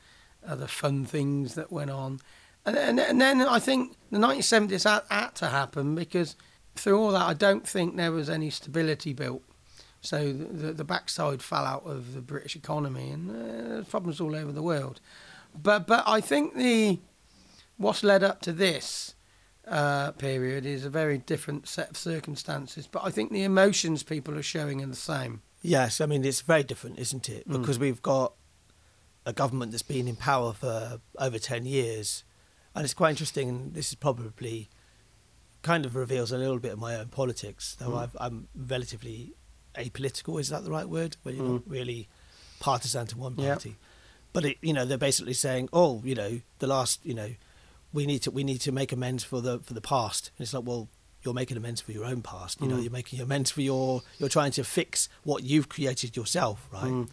other 0.44 0.66
fun 0.66 1.04
things 1.04 1.54
that 1.54 1.70
went 1.70 1.90
on, 1.90 2.18
and 2.66 2.76
and, 2.76 2.98
and 2.98 3.20
then 3.20 3.40
I 3.40 3.60
think 3.60 3.94
the 4.10 4.18
nineteen 4.18 4.42
seventies 4.42 4.82
had, 4.82 5.02
had 5.08 5.36
to 5.36 5.46
happen 5.46 5.94
because 5.94 6.34
through 6.74 6.98
all 7.00 7.12
that 7.12 7.22
I 7.22 7.34
don't 7.34 7.64
think 7.64 7.94
there 7.94 8.10
was 8.10 8.28
any 8.28 8.50
stability 8.50 9.12
built. 9.12 9.44
So 10.00 10.32
the, 10.32 10.44
the, 10.44 10.72
the 10.72 10.84
backside 10.84 11.42
fell 11.42 11.64
out 11.64 11.86
of 11.86 12.14
the 12.14 12.20
British 12.20 12.56
economy, 12.56 13.10
and 13.10 13.30
uh, 13.30 13.84
problems 13.84 14.20
all 14.20 14.34
over 14.34 14.50
the 14.50 14.62
world. 14.62 15.00
But 15.54 15.86
but 15.86 16.02
I 16.08 16.20
think 16.20 16.56
the 16.56 16.98
what's 17.76 18.02
led 18.02 18.24
up 18.24 18.40
to 18.40 18.52
this 18.52 19.14
uh, 19.68 20.12
period 20.12 20.66
is 20.66 20.84
a 20.84 20.90
very 20.90 21.18
different 21.18 21.68
set 21.68 21.90
of 21.90 21.96
circumstances. 21.96 22.86
But 22.90 23.04
I 23.04 23.10
think 23.10 23.30
the 23.30 23.44
emotions 23.44 24.02
people 24.02 24.36
are 24.36 24.42
showing 24.42 24.82
are 24.82 24.86
the 24.86 24.94
same. 24.96 25.42
Yes, 25.62 26.00
I 26.00 26.06
mean 26.06 26.24
it's 26.24 26.40
very 26.40 26.64
different, 26.64 26.98
isn't 26.98 27.28
it? 27.28 27.48
Mm. 27.48 27.60
Because 27.60 27.78
we've 27.78 28.02
got 28.02 28.32
a 29.24 29.32
government 29.32 29.70
that's 29.70 29.82
been 29.82 30.08
in 30.08 30.16
power 30.16 30.52
for 30.52 31.00
over 31.18 31.38
ten 31.38 31.64
years, 31.64 32.24
and 32.74 32.84
it's 32.84 32.94
quite 32.94 33.10
interesting. 33.10 33.48
And 33.48 33.74
this 33.74 33.90
is 33.90 33.94
probably 33.94 34.68
kind 35.62 35.86
of 35.86 35.94
reveals 35.94 36.32
a 36.32 36.38
little 36.38 36.58
bit 36.58 36.72
of 36.72 36.78
my 36.80 36.96
own 36.96 37.06
politics, 37.08 37.76
though 37.78 37.90
Mm. 37.90 38.02
I've, 38.02 38.16
I'm 38.18 38.48
relatively 38.56 39.32
apolitical. 39.76 40.40
Is 40.40 40.48
that 40.48 40.64
the 40.64 40.70
right 40.72 40.88
word? 40.88 41.16
Where 41.22 41.34
you're 41.34 41.44
Mm. 41.44 41.52
not 41.52 41.62
really 41.68 42.08
partisan 42.58 43.06
to 43.08 43.16
one 43.18 43.36
party. 43.36 43.76
But 44.32 44.44
it, 44.44 44.56
you 44.60 44.72
know, 44.72 44.84
they're 44.84 44.98
basically 44.98 45.34
saying, 45.34 45.68
"Oh, 45.72 46.00
you 46.04 46.14
know, 46.16 46.40
the 46.58 46.66
last, 46.66 46.98
you 47.04 47.14
know, 47.14 47.34
we 47.92 48.06
need 48.06 48.22
to 48.22 48.30
we 48.30 48.44
need 48.44 48.60
to 48.62 48.72
make 48.72 48.92
amends 48.92 49.24
for 49.24 49.40
the 49.40 49.58
for 49.60 49.74
the 49.74 49.80
past." 49.80 50.30
And 50.36 50.44
it's 50.44 50.54
like, 50.54 50.64
well, 50.66 50.88
you're 51.24 51.34
making 51.34 51.56
amends 51.56 51.80
for 51.80 51.92
your 51.92 52.04
own 52.04 52.22
past. 52.22 52.60
You 52.60 52.68
know, 52.68 52.76
Mm. 52.76 52.82
you're 52.84 52.92
making 52.92 53.20
amends 53.20 53.50
for 53.50 53.60
your 53.62 54.02
you're 54.18 54.28
trying 54.28 54.52
to 54.52 54.64
fix 54.64 55.08
what 55.24 55.42
you've 55.44 55.68
created 55.68 56.16
yourself, 56.16 56.68
right? 56.72 56.90
Mm. 56.92 57.08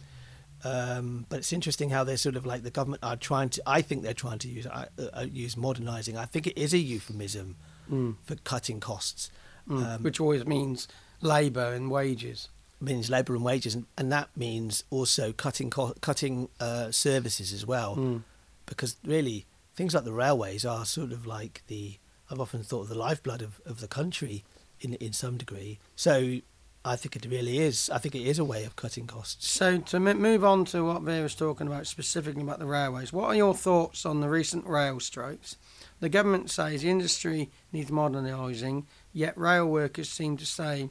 Um, 0.62 1.24
but 1.28 1.38
it's 1.38 1.52
interesting 1.54 1.88
how 1.90 2.04
they're 2.04 2.18
sort 2.18 2.36
of 2.36 2.44
like 2.44 2.62
the 2.62 2.70
government 2.70 3.02
are 3.02 3.16
trying 3.16 3.48
to. 3.50 3.62
I 3.66 3.80
think 3.82 4.02
they're 4.02 4.12
trying 4.12 4.38
to 4.40 4.48
use 4.48 4.66
uh, 4.66 4.86
uh, 5.14 5.26
use 5.30 5.56
modernising. 5.56 6.16
I 6.18 6.26
think 6.26 6.46
it 6.46 6.58
is 6.58 6.72
a 6.74 6.78
euphemism 6.78 7.56
Mm. 7.90 8.16
for 8.24 8.36
cutting 8.36 8.78
costs. 8.78 9.30
Mm. 9.68 9.84
Um, 9.96 10.02
Which 10.02 10.20
always 10.20 10.46
means 10.46 10.86
labour 11.22 11.72
and 11.72 11.90
wages. 11.90 12.48
means 12.82 13.10
labour 13.10 13.34
and 13.34 13.44
wages, 13.44 13.74
and, 13.74 13.84
and 13.98 14.10
that 14.12 14.28
means 14.36 14.84
also 14.90 15.32
cutting 15.32 15.68
co- 15.70 15.94
cutting 16.00 16.48
uh, 16.60 16.90
services 16.90 17.52
as 17.52 17.66
well. 17.66 17.96
Mm. 17.96 18.22
Because 18.66 18.96
really, 19.04 19.44
things 19.74 19.94
like 19.94 20.04
the 20.04 20.12
railways 20.12 20.64
are 20.64 20.84
sort 20.84 21.12
of 21.12 21.26
like 21.26 21.62
the. 21.66 21.98
I've 22.30 22.40
often 22.40 22.62
thought 22.62 22.82
of 22.82 22.88
the 22.88 22.98
lifeblood 22.98 23.42
of, 23.42 23.60
of 23.66 23.80
the 23.80 23.88
country 23.88 24.44
in 24.80 24.94
in 24.94 25.12
some 25.12 25.36
degree. 25.36 25.78
So 25.96 26.40
I 26.84 26.96
think 26.96 27.14
it 27.14 27.26
really 27.26 27.58
is. 27.58 27.90
I 27.90 27.98
think 27.98 28.14
it 28.14 28.26
is 28.26 28.38
a 28.38 28.44
way 28.44 28.64
of 28.64 28.74
cutting 28.74 29.06
costs. 29.06 29.46
So 29.46 29.78
to 29.78 30.00
move 30.00 30.44
on 30.44 30.64
to 30.66 30.82
what 30.82 31.02
Vera's 31.02 31.34
talking 31.34 31.66
about 31.66 31.86
specifically 31.86 32.42
about 32.42 32.58
the 32.58 32.66
railways, 32.66 33.12
what 33.12 33.26
are 33.26 33.34
your 33.34 33.54
thoughts 33.54 34.06
on 34.06 34.20
the 34.20 34.30
recent 34.30 34.66
rail 34.66 34.98
strikes? 34.98 35.56
The 36.00 36.08
government 36.08 36.50
says 36.50 36.80
the 36.80 36.88
industry 36.88 37.50
needs 37.70 37.92
modernising, 37.92 38.86
yet 39.12 39.36
rail 39.36 39.66
workers 39.66 40.08
seem 40.08 40.38
to 40.38 40.46
say 40.46 40.88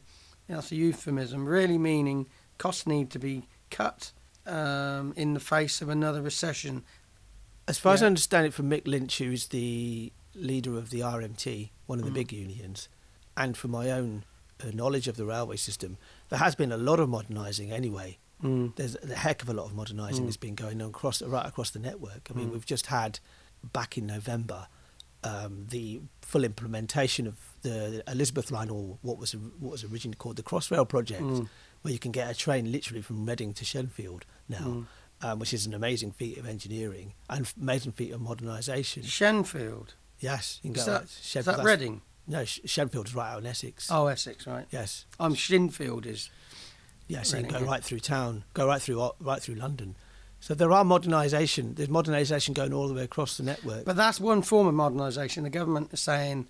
that's 0.48 0.72
a 0.72 0.76
euphemism, 0.76 1.48
really 1.48 1.80
meaning 1.80 2.28
costs 2.60 2.86
need 2.86 3.10
to 3.12 3.20
be 3.20 3.48
cut 3.72 4.12
um, 4.46 5.14
in 5.16 5.34
the 5.34 5.40
face 5.40 5.82
of 5.82 5.90
another 5.90 6.22
recession. 6.22 6.84
As 7.70 7.78
far 7.78 7.94
as 7.94 8.02
I 8.02 8.08
understand 8.08 8.48
it 8.48 8.54
from 8.54 8.70
Mick 8.70 8.88
Lynch, 8.88 9.20
who's 9.20 9.48
the 9.48 10.12
leader 10.34 10.76
of 10.78 10.90
the 10.90 11.02
RMT, 11.02 11.70
one 11.86 12.00
of 12.00 12.06
the 12.06 12.12
Mm. 12.12 12.16
big 12.16 12.34
unions, 12.34 12.90
and 13.38 13.56
from 13.56 13.72
my 13.72 13.92
own 13.92 14.24
uh, 14.62 14.72
knowledge 14.74 15.08
of 15.08 15.16
the 15.16 15.26
railway 15.26 15.56
system, 15.56 15.98
there 16.30 16.40
has 16.40 16.54
been 16.56 16.72
a 16.72 16.78
lot 16.78 17.00
of 17.00 17.08
modernising 17.08 17.72
anyway. 17.72 18.18
Mm. 18.44 18.76
There's 18.76 18.96
a 18.96 19.16
heck 19.16 19.42
of 19.44 19.48
a 19.50 19.54
lot 19.54 19.68
of 19.68 19.74
modernising 19.74 20.24
Mm. 20.24 20.28
that's 20.28 20.36
been 20.38 20.56
going 20.56 20.82
on 20.82 20.90
across 20.90 21.22
right 21.22 21.46
across 21.46 21.70
the 21.70 21.80
network. 21.80 22.28
I 22.30 22.34
mean, 22.34 22.50
Mm. 22.50 22.54
we've 22.54 22.66
just 22.66 22.88
had 22.88 23.20
back 23.72 23.98
in 23.98 24.08
November 24.08 24.68
um, 25.22 25.68
the 25.70 26.00
full 26.22 26.46
implementation 26.46 27.28
of 27.28 27.36
the 27.62 28.02
Elizabeth 28.10 28.52
line, 28.52 28.70
or 28.70 28.98
what 29.02 29.18
was 29.18 29.34
what 29.34 29.72
was 29.74 29.84
originally 29.84 30.16
called 30.16 30.38
the 30.38 30.44
Crossrail 30.44 30.88
project, 30.88 31.22
Mm. 31.22 31.50
where 31.82 31.92
you 31.92 32.00
can 32.00 32.14
get 32.14 32.32
a 32.32 32.34
train 32.34 32.72
literally 32.72 33.02
from 33.02 33.26
Reading 33.26 33.54
to 33.56 33.66
Shenfield 33.66 34.24
now, 34.48 34.60
Mm. 34.66 34.88
Um, 35.22 35.40
which 35.40 35.54
is 35.54 35.66
an 35.66 35.74
amazing 35.74 36.12
feat 36.12 36.38
of 36.38 36.48
engineering 36.48 37.14
and 37.30 37.52
amazing 37.62 37.92
feat 37.92 38.12
of 38.12 38.22
modernisation. 38.22 39.04
Shenfield. 39.04 39.90
Yes, 40.20 40.60
you 40.64 40.72
can 40.72 40.80
Is 40.80 40.86
go 40.86 40.92
that, 40.94 41.08
to 41.08 41.40
is 41.40 41.46
that 41.46 41.64
Reading? 41.64 42.02
no, 42.28 42.40
Shenfield 42.44 43.06
is 43.08 43.16
right 43.16 43.32
out 43.34 43.40
in 43.40 43.46
Essex. 43.46 43.90
Oh, 43.92 44.08
Essex, 44.08 44.46
right. 44.48 44.66
Yes, 44.72 45.06
I'm 45.20 45.34
Shinfield 45.34 46.06
is. 46.06 46.30
yeah. 47.08 47.22
So 47.24 47.38
you 47.38 47.44
Reading, 47.44 47.60
go 47.60 47.66
yeah. 47.66 47.72
right 47.72 47.84
through 47.84 48.00
town, 48.02 48.44
go 48.54 48.68
right 48.68 48.82
through 48.82 49.12
right 49.22 49.42
through 49.42 49.56
London. 49.56 49.96
So 50.42 50.54
there 50.54 50.72
are 50.72 50.86
modernisation. 50.86 51.76
There's 51.76 51.90
modernisation 51.90 52.54
going 52.54 52.74
all 52.74 52.88
the 52.88 52.94
way 52.94 53.04
across 53.04 53.36
the 53.36 53.44
network. 53.44 53.84
But 53.86 53.98
that's 53.98 54.22
one 54.22 54.42
form 54.42 54.68
of 54.68 54.74
modernisation. 54.76 55.44
The 55.44 55.50
government 55.50 55.92
is 55.92 56.00
saying 56.00 56.48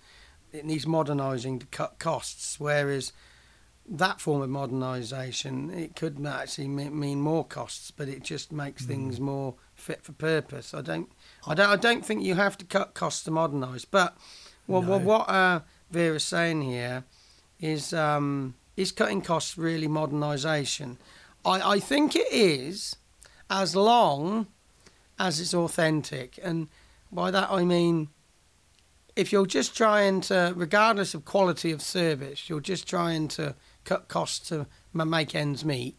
it 0.52 0.64
needs 0.64 0.86
modernising 0.86 1.58
to 1.60 1.66
cut 1.66 1.98
costs, 1.98 2.58
whereas 2.60 3.12
that 3.90 4.20
form 4.20 4.40
of 4.40 4.48
modernisation 4.48 5.76
it 5.76 5.96
could 5.96 6.24
actually 6.24 6.68
me- 6.68 6.88
mean 6.88 7.20
more 7.20 7.44
costs, 7.44 7.90
but 7.90 8.08
it 8.08 8.22
just 8.22 8.52
makes 8.52 8.86
things 8.86 9.18
more 9.18 9.56
fit 9.74 10.04
for 10.04 10.12
purpose. 10.12 10.72
I 10.72 10.80
don't, 10.80 11.10
I 11.46 11.54
don't, 11.54 11.68
I 11.68 11.76
don't 11.76 12.06
think 12.06 12.22
you 12.22 12.36
have 12.36 12.56
to 12.58 12.64
cut 12.64 12.94
costs 12.94 13.24
to 13.24 13.32
modernise. 13.32 13.84
But 13.84 14.16
well, 14.68 14.82
well, 14.82 15.00
what 15.00 15.28
uh, 15.28 15.60
Vera's 15.90 16.22
saying 16.22 16.62
here 16.62 17.02
is 17.58 17.92
um, 17.92 18.54
is 18.76 18.92
cutting 18.92 19.22
costs 19.22 19.58
really 19.58 19.88
modernisation? 19.88 20.96
I, 21.44 21.72
I 21.72 21.80
think 21.80 22.14
it 22.14 22.30
is, 22.30 22.94
as 23.50 23.74
long 23.74 24.46
as 25.18 25.40
it's 25.40 25.52
authentic. 25.52 26.38
And 26.42 26.68
by 27.10 27.32
that 27.32 27.50
I 27.50 27.64
mean, 27.64 28.08
if 29.16 29.32
you're 29.32 29.46
just 29.46 29.76
trying 29.76 30.20
to, 30.22 30.52
regardless 30.56 31.12
of 31.14 31.24
quality 31.24 31.72
of 31.72 31.82
service, 31.82 32.48
you're 32.48 32.60
just 32.60 32.88
trying 32.88 33.26
to 33.28 33.56
cut 33.84 34.08
costs 34.08 34.48
to 34.48 34.66
make 34.92 35.34
ends 35.34 35.64
meet, 35.64 35.96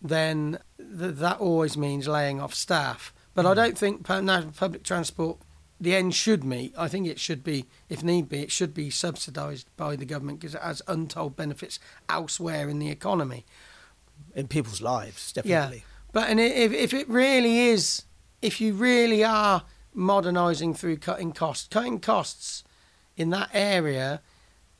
then 0.00 0.58
th- 0.78 1.16
that 1.16 1.38
always 1.38 1.76
means 1.76 2.08
laying 2.08 2.40
off 2.40 2.54
staff. 2.54 3.12
But 3.34 3.46
I 3.46 3.50
hmm. 3.50 3.56
don't 3.56 3.78
think 3.78 4.04
pu- 4.04 4.22
na- 4.22 4.50
public 4.56 4.82
transport, 4.82 5.38
the 5.80 5.94
end 5.96 6.14
should 6.14 6.44
meet. 6.44 6.72
I 6.78 6.88
think 6.88 7.06
it 7.06 7.18
should 7.18 7.42
be, 7.42 7.66
if 7.88 8.04
need 8.04 8.28
be, 8.28 8.42
it 8.42 8.52
should 8.52 8.72
be 8.72 8.88
subsidised 8.90 9.68
by 9.76 9.96
the 9.96 10.04
government 10.04 10.40
because 10.40 10.54
it 10.54 10.62
has 10.62 10.80
untold 10.86 11.36
benefits 11.36 11.78
elsewhere 12.08 12.68
in 12.68 12.78
the 12.78 12.90
economy. 12.90 13.44
in 14.34 14.46
people's 14.46 14.80
lives, 14.80 15.32
definitely. 15.32 15.84
But 16.12 16.28
and 16.28 16.38
if 16.38 16.72
if 16.72 16.94
it 16.94 17.08
really 17.08 17.70
is, 17.70 18.04
if 18.40 18.60
you 18.60 18.74
really 18.74 19.24
are 19.24 19.64
modernising 19.94 20.74
through 20.74 20.98
cutting 20.98 21.32
costs, 21.32 21.68
cutting 21.68 22.00
costs 22.00 22.64
in 23.16 23.30
that 23.30 23.50
area, 23.52 24.20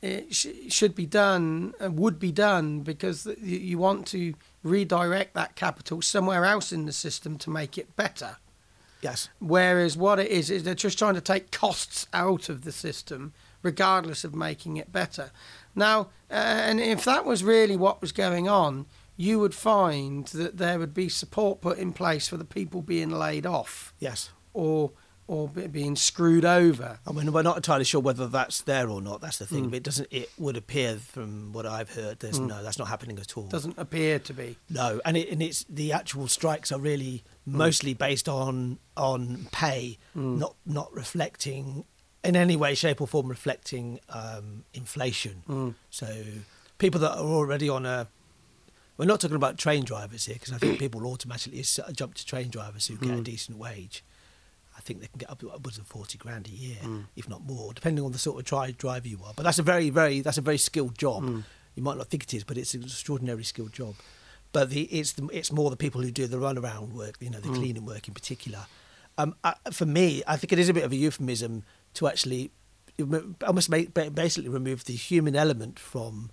it 0.03 0.35
sh- 0.35 0.47
should 0.69 0.93
be 0.95 1.05
done, 1.05 1.73
uh, 1.83 1.89
would 1.89 2.19
be 2.19 2.31
done 2.31 2.81
because 2.81 3.25
you 3.41 3.57
you 3.57 3.77
want 3.77 4.05
to 4.07 4.33
redirect 4.63 5.33
that 5.33 5.55
capital 5.55 6.01
somewhere 6.01 6.45
else 6.45 6.71
in 6.71 6.85
the 6.85 6.91
system 6.91 7.37
to 7.39 7.49
make 7.49 7.77
it 7.77 7.95
better. 7.95 8.37
Yes. 9.01 9.29
Whereas 9.39 9.97
what 9.97 10.19
it 10.19 10.29
is 10.29 10.49
is 10.49 10.63
they're 10.63 10.75
just 10.75 10.97
trying 10.99 11.15
to 11.15 11.21
take 11.21 11.51
costs 11.51 12.07
out 12.13 12.47
of 12.49 12.63
the 12.63 12.71
system, 12.71 13.33
regardless 13.61 14.23
of 14.23 14.33
making 14.33 14.77
it 14.77 14.91
better. 14.91 15.31
Now, 15.75 16.07
uh, 16.31 16.33
and 16.69 16.79
if 16.79 17.03
that 17.03 17.25
was 17.25 17.43
really 17.43 17.75
what 17.75 17.99
was 18.01 18.11
going 18.13 18.47
on, 18.47 18.85
you 19.17 19.39
would 19.39 19.53
find 19.55 20.25
that 20.27 20.57
there 20.57 20.79
would 20.79 20.93
be 20.93 21.09
support 21.09 21.61
put 21.61 21.77
in 21.77 21.91
place 21.93 22.27
for 22.29 22.37
the 22.37 22.45
people 22.45 22.81
being 22.81 23.09
laid 23.09 23.45
off 23.45 23.93
Yes. 23.99 24.31
or 24.53 24.91
or 25.27 25.47
being 25.47 25.95
screwed 25.95 26.43
over. 26.45 26.99
I 27.07 27.11
mean, 27.13 27.31
we're 27.31 27.41
not 27.43 27.55
entirely 27.55 27.85
sure 27.85 28.01
whether 28.01 28.27
that's 28.27 28.61
there 28.61 28.89
or 28.89 29.01
not. 29.01 29.21
That's 29.21 29.37
the 29.37 29.45
thing. 29.45 29.65
Mm. 29.67 29.69
But 29.71 29.77
it 29.77 29.83
doesn't. 29.83 30.07
It 30.11 30.29
would 30.37 30.57
appear 30.57 30.97
from 30.97 31.53
what 31.53 31.65
I've 31.65 31.91
heard. 31.93 32.19
There's 32.19 32.39
Mm. 32.39 32.47
no. 32.47 32.63
That's 32.63 32.77
not 32.77 32.87
happening 32.89 33.17
at 33.19 33.37
all. 33.37 33.47
Doesn't 33.47 33.77
appear 33.77 34.19
to 34.19 34.33
be. 34.33 34.57
No, 34.69 34.99
and 35.05 35.15
it, 35.17 35.29
and 35.29 35.41
it's 35.41 35.65
the 35.69 35.93
actual 35.93 36.27
strikes 36.27 36.71
are 36.71 36.79
really 36.79 37.23
Mm. 37.47 37.53
mostly 37.53 37.93
based 37.93 38.27
on 38.29 38.79
on 38.97 39.47
pay, 39.51 39.97
Mm. 40.15 40.37
not 40.39 40.55
not 40.65 40.93
reflecting 40.93 41.85
in 42.23 42.35
any 42.35 42.55
way, 42.55 42.73
shape, 42.75 43.01
or 43.01 43.07
form 43.07 43.27
reflecting 43.27 43.99
um, 44.09 44.63
inflation. 44.73 45.43
Mm. 45.47 45.75
So 45.89 46.23
people 46.77 46.99
that 47.01 47.11
are 47.11 47.23
already 47.25 47.69
on 47.69 47.85
a 47.85 48.07
we're 48.97 49.05
not 49.05 49.19
talking 49.21 49.35
about 49.35 49.57
train 49.57 49.83
drivers 49.83 50.25
here 50.25 50.35
because 50.35 50.53
I 50.53 50.57
think 50.57 50.79
people 50.85 51.05
automatically 51.07 51.63
jump 51.93 52.13
to 52.15 52.25
train 52.25 52.49
drivers 52.49 52.87
who 52.87 52.95
get 52.97 53.09
a 53.09 53.13
Mm. 53.13 53.23
decent 53.23 53.57
wage. 53.57 54.03
I 54.77 54.81
think 54.81 54.99
they 55.01 55.07
can 55.07 55.19
get 55.19 55.29
up 55.29 55.39
to 55.39 55.51
upwards 55.51 55.77
of 55.77 55.87
forty 55.87 56.17
grand 56.17 56.47
a 56.47 56.51
year, 56.51 56.77
Mm. 56.83 57.05
if 57.15 57.29
not 57.29 57.43
more, 57.45 57.73
depending 57.73 58.03
on 58.03 58.11
the 58.11 58.17
sort 58.17 58.39
of 58.39 58.45
tri- 58.45 58.71
driver 58.71 59.07
you 59.07 59.19
are. 59.23 59.33
But 59.35 59.43
that's 59.43 59.59
a 59.59 59.63
very, 59.63 59.89
very 59.89 60.21
that's 60.21 60.37
a 60.37 60.41
very 60.41 60.57
skilled 60.57 60.97
job. 60.97 61.23
Mm. 61.23 61.43
You 61.75 61.83
might 61.83 61.97
not 61.97 62.07
think 62.09 62.23
it 62.23 62.33
is, 62.33 62.43
but 62.43 62.57
it's 62.57 62.73
an 62.73 62.83
extraordinarily 62.83 63.43
skilled 63.43 63.73
job. 63.73 63.95
But 64.51 64.69
the, 64.69 64.81
it's 64.83 65.13
the, 65.13 65.27
it's 65.33 65.51
more 65.51 65.69
the 65.71 65.75
people 65.77 66.01
who 66.01 66.11
do 66.11 66.27
the 66.27 66.37
runaround 66.37 66.91
work, 66.93 67.15
you 67.19 67.29
know, 67.31 67.39
the 67.39 67.49
Mm. 67.49 67.55
cleaning 67.55 67.85
work 67.85 68.07
in 68.07 68.13
particular. 68.13 68.67
Um, 69.17 69.35
I, 69.43 69.55
for 69.71 69.85
me, 69.85 70.21
I 70.27 70.37
think 70.37 70.51
it 70.53 70.59
is 70.59 70.69
a 70.69 70.73
bit 70.73 70.83
of 70.83 70.91
a 70.91 70.95
euphemism 70.95 71.63
to 71.95 72.07
actually 72.07 72.51
almost 73.45 73.69
make, 73.69 73.93
basically 73.93 74.49
remove 74.49 74.85
the 74.85 74.93
human 74.95 75.35
element 75.35 75.79
from 75.79 76.29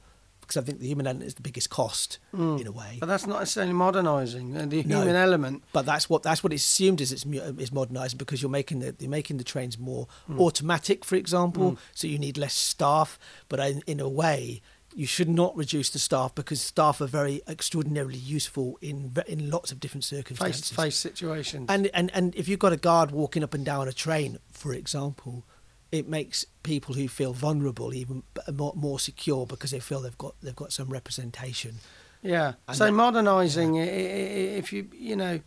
because 0.51 0.63
I 0.63 0.67
think 0.67 0.81
the 0.81 0.87
human 0.89 1.07
element 1.07 1.27
is 1.29 1.35
the 1.35 1.43
biggest 1.43 1.71
cost 1.71 2.19
Mm. 2.35 2.61
in 2.61 2.67
a 2.67 2.73
way. 2.73 2.97
But 3.01 3.07
that's 3.07 3.27
not 3.27 3.39
necessarily 3.39 3.73
modernising. 3.73 4.57
Uh, 4.57 4.67
The 4.67 4.83
No. 4.83 4.99
human 4.99 5.17
element. 5.17 5.63
But 5.73 5.87
that's 5.87 6.11
what 6.11 6.23
that's 6.23 6.43
what 6.45 6.53
it's 6.53 6.65
assumed 6.65 7.01
is 7.01 7.13
it's 7.13 7.25
is 7.25 7.73
modernised 7.73 8.19
because 8.19 8.43
you're 8.43 8.51
making 8.51 8.81
the 8.81 8.95
you're 8.99 9.09
making 9.11 9.37
the 9.39 9.45
trains 9.45 9.79
more 9.79 10.07
Mm. 10.29 10.41
automatic, 10.41 11.05
for 11.05 11.17
example. 11.17 11.73
Mm. 11.73 11.79
So 11.95 12.07
you 12.07 12.19
need 12.19 12.37
less 12.37 12.55
staff. 12.55 13.19
But 13.49 13.61
in, 13.61 13.83
in 13.87 14.01
a 14.01 14.09
way, 14.09 14.61
you 14.95 15.07
should 15.07 15.29
not 15.29 15.57
reduce 15.57 15.89
the 15.91 16.01
staff 16.01 16.35
because 16.35 16.61
staff 16.61 17.01
are 17.01 17.07
very 17.07 17.43
extraordinarily 17.47 18.19
useful 18.19 18.77
in 18.81 19.17
in 19.29 19.51
lots 19.51 19.71
of 19.73 19.79
different 19.79 20.05
circumstances. 20.05 20.61
Face 20.63 20.69
to 20.71 20.75
face 20.75 20.97
situations. 20.97 21.67
And 21.69 21.87
and 21.95 22.11
and 22.13 22.35
if 22.35 22.49
you've 22.49 22.59
got 22.59 22.73
a 22.73 22.77
guard 22.77 23.11
walking 23.13 23.45
up 23.45 23.55
and 23.55 23.65
down 23.65 23.87
a 23.89 23.93
train, 23.93 24.39
for 24.51 24.73
example, 24.75 25.45
it 25.93 26.09
makes 26.09 26.47
people 26.63 26.95
who 26.95 27.09
feel 27.09 27.33
vulnerable 27.33 27.93
even 27.95 28.23
more, 28.53 28.73
more 28.77 28.99
secure 29.01 29.47
because 29.47 29.71
they 29.73 29.81
feel 29.81 30.01
they've 30.01 30.19
got 30.19 30.35
they've 30.43 30.57
got 30.57 30.73
some 30.73 30.89
representation. 30.89 31.77
Yeah. 32.23 32.53
And 32.69 32.77
so 32.77 32.91
modernising, 32.93 33.79
i- 33.79 33.83
if 33.83 34.73
you 34.73 34.89
you 34.93 35.17
know, 35.17 35.41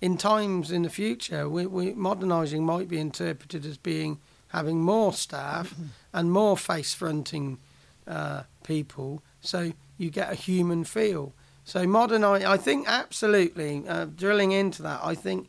in 0.00 0.16
times 0.16 0.70
in 0.70 0.82
the 0.82 0.90
future, 0.90 1.48
we, 1.48 1.66
we 1.66 1.94
modernising 1.94 2.64
might 2.64 2.88
be 2.88 2.98
interpreted 2.98 3.64
as 3.66 3.76
being 3.78 4.20
having 4.48 4.80
more 4.80 5.12
staff 5.12 5.74
and 6.12 6.30
more 6.32 6.56
face 6.56 6.94
fronting 6.94 7.58
uh, 8.06 8.42
people, 8.64 9.22
so 9.40 9.72
you 9.98 10.10
get 10.10 10.30
a 10.32 10.34
human 10.34 10.84
feel. 10.84 11.32
So 11.64 11.86
modernise, 11.86 12.44
I 12.44 12.56
think 12.58 12.86
absolutely 12.88 13.84
uh, 13.88 14.06
drilling 14.06 14.52
into 14.52 14.82
that. 14.82 15.00
I 15.02 15.14
think 15.14 15.48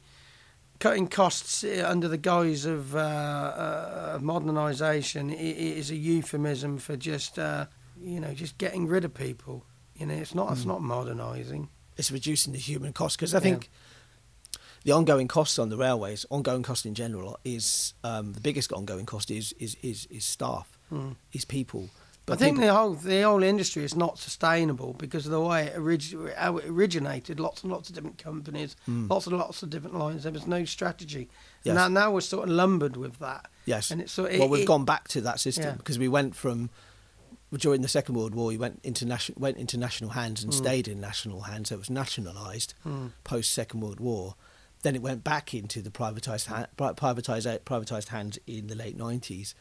cutting 0.86 1.08
costs 1.08 1.64
uh, 1.64 1.84
under 1.88 2.08
the 2.08 2.18
guise 2.18 2.64
of 2.66 2.96
uh, 2.96 3.00
uh, 3.00 4.20
modernisation 4.20 5.34
is 5.36 5.90
a 5.90 5.96
euphemism 5.96 6.78
for 6.78 6.96
just 6.96 7.40
uh, 7.40 7.66
you 8.00 8.20
know 8.20 8.34
just 8.36 8.56
getting 8.60 8.88
rid 8.88 9.04
of 9.04 9.12
people. 9.12 9.66
You 9.96 10.06
know, 10.06 10.14
it's 10.14 10.36
not 10.36 10.52
it's 10.52 10.62
Mm. 10.64 10.68
not 10.74 10.82
modernising. 10.82 11.70
It's 11.98 12.12
reducing 12.12 12.54
the 12.54 12.60
human 12.60 12.94
cost 12.94 13.18
because 13.18 13.34
I 13.34 13.38
Yeah. 13.38 13.44
think 13.44 13.70
the 14.84 14.92
ongoing 14.92 15.28
costs 15.28 15.58
on 15.58 15.70
the 15.70 15.78
railways, 15.78 16.26
ongoing 16.30 16.62
cost 16.64 16.86
in 16.86 16.94
general, 16.94 17.40
is 17.44 17.96
um, 18.04 18.34
the 18.34 18.42
biggest 18.42 18.72
ongoing 18.72 19.06
cost 19.08 19.32
is 19.32 19.54
is 19.58 19.76
is, 19.82 20.06
is 20.12 20.24
staff, 20.26 20.78
Mm. 20.92 21.16
is 21.34 21.46
people. 21.46 21.90
I 22.28 22.36
think 22.36 22.56
people- 22.58 22.68
the 22.68 22.74
whole 22.74 22.94
the 22.96 23.22
whole 23.22 23.44
industry 23.44 23.84
is 23.84 23.96
not 23.96 24.18
sustainable 24.18 24.94
because 24.94 25.26
of 25.28 25.32
the 25.32 25.40
way 25.42 25.68
it, 25.68 25.78
orig- 25.78 26.34
how 26.36 26.58
it 26.58 26.66
originated. 26.66 27.40
Lots 27.40 27.62
and 27.64 27.72
lots 27.72 27.90
of 27.90 27.96
different 27.96 28.18
companies, 28.18 28.76
Mm. 28.88 29.10
lots 29.10 29.28
and 29.28 29.38
lots 29.38 29.62
of 29.62 29.70
different 29.70 29.96
lines. 29.98 30.24
There 30.24 30.32
was 30.32 30.48
no 30.48 30.66
strategy. 30.66 31.30
Yes. 31.64 31.76
Now 31.76 31.88
now 31.88 32.12
we're 32.12 32.22
sort 32.22 32.50
of 32.50 32.56
lumbered 32.56 32.98
with 32.98 33.20
that. 33.20 33.50
yes, 33.66 33.92
And 33.92 34.02
it's 34.02 34.12
sort 34.12 34.32
of, 34.32 34.40
well, 34.40 34.48
it- 34.48 34.52
we've 34.52 34.62
it- 34.64 34.68
gone 34.68 34.86
back 34.86 35.08
to 35.10 35.22
that 35.22 35.40
system 35.40 35.66
Yeah. 35.66 35.76
because 35.76 36.00
we 36.00 36.08
went 36.08 36.36
from 36.36 36.70
during 37.56 37.82
the 37.82 37.88
Second 37.88 38.16
World 38.16 38.34
War, 38.36 38.52
you 38.52 38.60
went 38.60 38.80
into 38.84 39.06
national 39.06 39.40
went 39.40 39.58
into 39.58 39.78
national 39.78 40.10
hands 40.12 40.44
and 40.44 40.52
Mm. 40.52 40.58
stayed 40.58 40.88
in 40.88 41.00
national 41.00 41.42
hands. 41.42 41.70
So 41.70 41.76
it 41.76 41.80
was 41.80 41.90
nationalised 41.90 42.74
Mm. 42.86 43.12
post 43.24 43.54
Second 43.54 43.80
World 43.82 44.00
War. 44.00 44.36
Then 44.82 44.96
it 44.96 45.02
went 45.02 45.24
back 45.24 45.54
into 45.54 45.82
the 45.82 45.90
privatised 45.90 46.48
ha- 46.48 46.68
privatised 46.78 47.60
privatised 47.62 48.08
hands 48.10 48.38
in 48.46 48.68
the 48.68 48.76
late 48.76 48.98
nineties, 48.98 49.56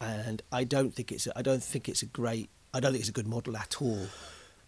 and 0.00 0.42
I 0.52 0.64
don't 0.64 0.94
think 0.94 1.10
it's 1.12 1.26
a, 1.26 1.38
I 1.38 1.42
don't 1.42 1.62
think 1.62 1.88
it's 1.88 2.02
a 2.02 2.06
great 2.06 2.50
I 2.72 2.80
don't 2.80 2.92
think 2.92 3.00
it's 3.02 3.08
a 3.08 3.12
good 3.12 3.28
model 3.28 3.56
at 3.56 3.80
all. 3.80 4.06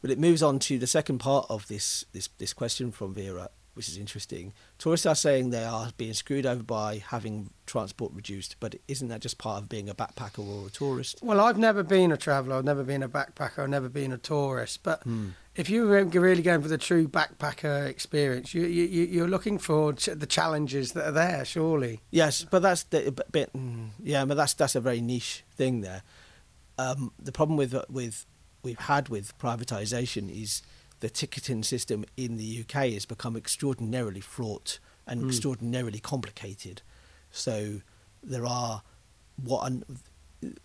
But 0.02 0.10
it 0.10 0.18
moves 0.18 0.42
on 0.42 0.58
to 0.60 0.78
the 0.78 0.86
second 0.86 1.18
part 1.18 1.46
of 1.48 1.66
this 1.68 2.04
this 2.12 2.28
this 2.38 2.52
question 2.52 2.92
from 2.92 3.14
Vera, 3.14 3.50
which 3.74 3.88
is 3.88 3.96
interesting. 3.96 4.52
Tourists 4.78 5.06
are 5.06 5.14
saying 5.16 5.50
they 5.50 5.64
are 5.64 5.90
being 5.96 6.12
screwed 6.12 6.46
over 6.46 6.62
by 6.62 6.98
having 6.98 7.50
transport 7.66 8.12
reduced, 8.14 8.56
but 8.60 8.76
isn't 8.86 9.08
that 9.08 9.20
just 9.20 9.38
part 9.38 9.62
of 9.62 9.68
being 9.68 9.88
a 9.88 9.94
backpacker 9.94 10.46
or 10.46 10.68
a 10.68 10.70
tourist? 10.70 11.18
Well, 11.22 11.40
I've 11.40 11.58
never 11.58 11.82
been 11.82 12.12
a 12.12 12.16
traveller. 12.16 12.56
I've 12.56 12.64
never 12.64 12.84
been 12.84 13.02
a 13.02 13.08
backpacker. 13.08 13.60
I've 13.64 13.70
never 13.70 13.88
been 13.88 14.12
a 14.12 14.18
tourist. 14.18 14.82
But 14.82 15.02
Hmm. 15.02 15.30
If 15.56 15.70
you're 15.70 15.86
really 16.04 16.42
going 16.42 16.62
for 16.62 16.68
the 16.68 16.78
true 16.78 17.08
backpacker 17.08 17.86
experience, 17.86 18.54
you, 18.54 18.66
you 18.66 18.84
you- 18.84 19.06
you're 19.06 19.28
looking 19.28 19.58
for 19.58 19.92
the 19.92 20.26
challenges 20.26 20.92
that 20.92 21.06
are 21.08 21.12
there. 21.12 21.44
Surely. 21.44 22.00
Yes, 22.10 22.44
but 22.50 22.62
that's 22.62 22.82
the 22.84 23.10
but, 23.32 23.52
mm, 23.52 23.88
yeah, 24.02 24.24
but 24.24 24.36
that's 24.36 24.54
that's 24.54 24.74
a 24.74 24.80
very 24.80 25.00
niche 25.00 25.44
thing 25.56 25.80
there. 25.80 26.02
Um, 26.78 27.12
the 27.18 27.32
problem 27.32 27.56
with 27.56 27.74
with 27.88 28.26
we've 28.62 28.78
had 28.80 29.08
with 29.08 29.36
privatisation 29.38 30.28
is 30.30 30.62
the 31.00 31.08
ticketing 31.10 31.62
system 31.62 32.04
in 32.16 32.36
the 32.36 32.60
UK 32.62 32.92
has 32.92 33.06
become 33.06 33.36
extraordinarily 33.36 34.20
fraught 34.20 34.78
and 35.06 35.22
Mm. 35.22 35.28
extraordinarily 35.28 36.00
complicated. 36.00 36.82
So 37.30 37.80
there 38.22 38.46
are 38.46 38.82
what 39.36 39.62
un, 39.64 39.84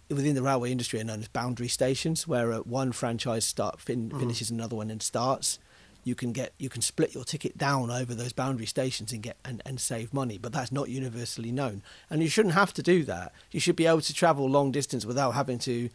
within 0.09 0.35
the 0.35 0.41
railway 0.41 0.71
industry 0.71 0.99
are 0.99 1.03
known 1.03 1.19
as 1.19 1.27
boundary 1.27 1.67
stations, 1.67 2.27
where 2.27 2.51
uh, 2.51 2.57
one 2.59 2.91
franchise 2.91 3.45
start 3.45 3.79
fin- 3.79 4.09
Mm. 4.09 4.19
finishes 4.19 4.49
another 4.51 4.75
one 4.75 4.89
and 4.91 5.01
starts. 5.01 5.59
You 6.03 6.15
can 6.15 6.31
get 6.31 6.53
you 6.57 6.67
can 6.69 6.81
split 6.81 7.13
your 7.13 7.23
ticket 7.23 7.57
down 7.57 7.91
over 7.91 8.15
those 8.15 8.33
boundary 8.33 8.65
stations 8.65 9.11
and 9.13 9.21
get 9.21 9.37
and, 9.45 9.61
and 9.65 9.79
save 9.79 10.13
money, 10.13 10.37
but 10.39 10.51
that's 10.51 10.71
not 10.71 10.89
universally 10.89 11.51
known. 11.51 11.83
And 12.09 12.23
you 12.23 12.27
shouldn't 12.29 12.55
have 12.55 12.73
to 12.73 12.81
do 12.81 13.03
that. 13.03 13.33
You 13.51 13.59
should 13.59 13.75
be 13.75 13.85
able 13.85 14.01
to 14.01 14.13
travel 14.13 14.49
long 14.49 14.71
distance 14.71 15.05
without 15.05 15.31
having 15.35 15.59
to 15.59 15.89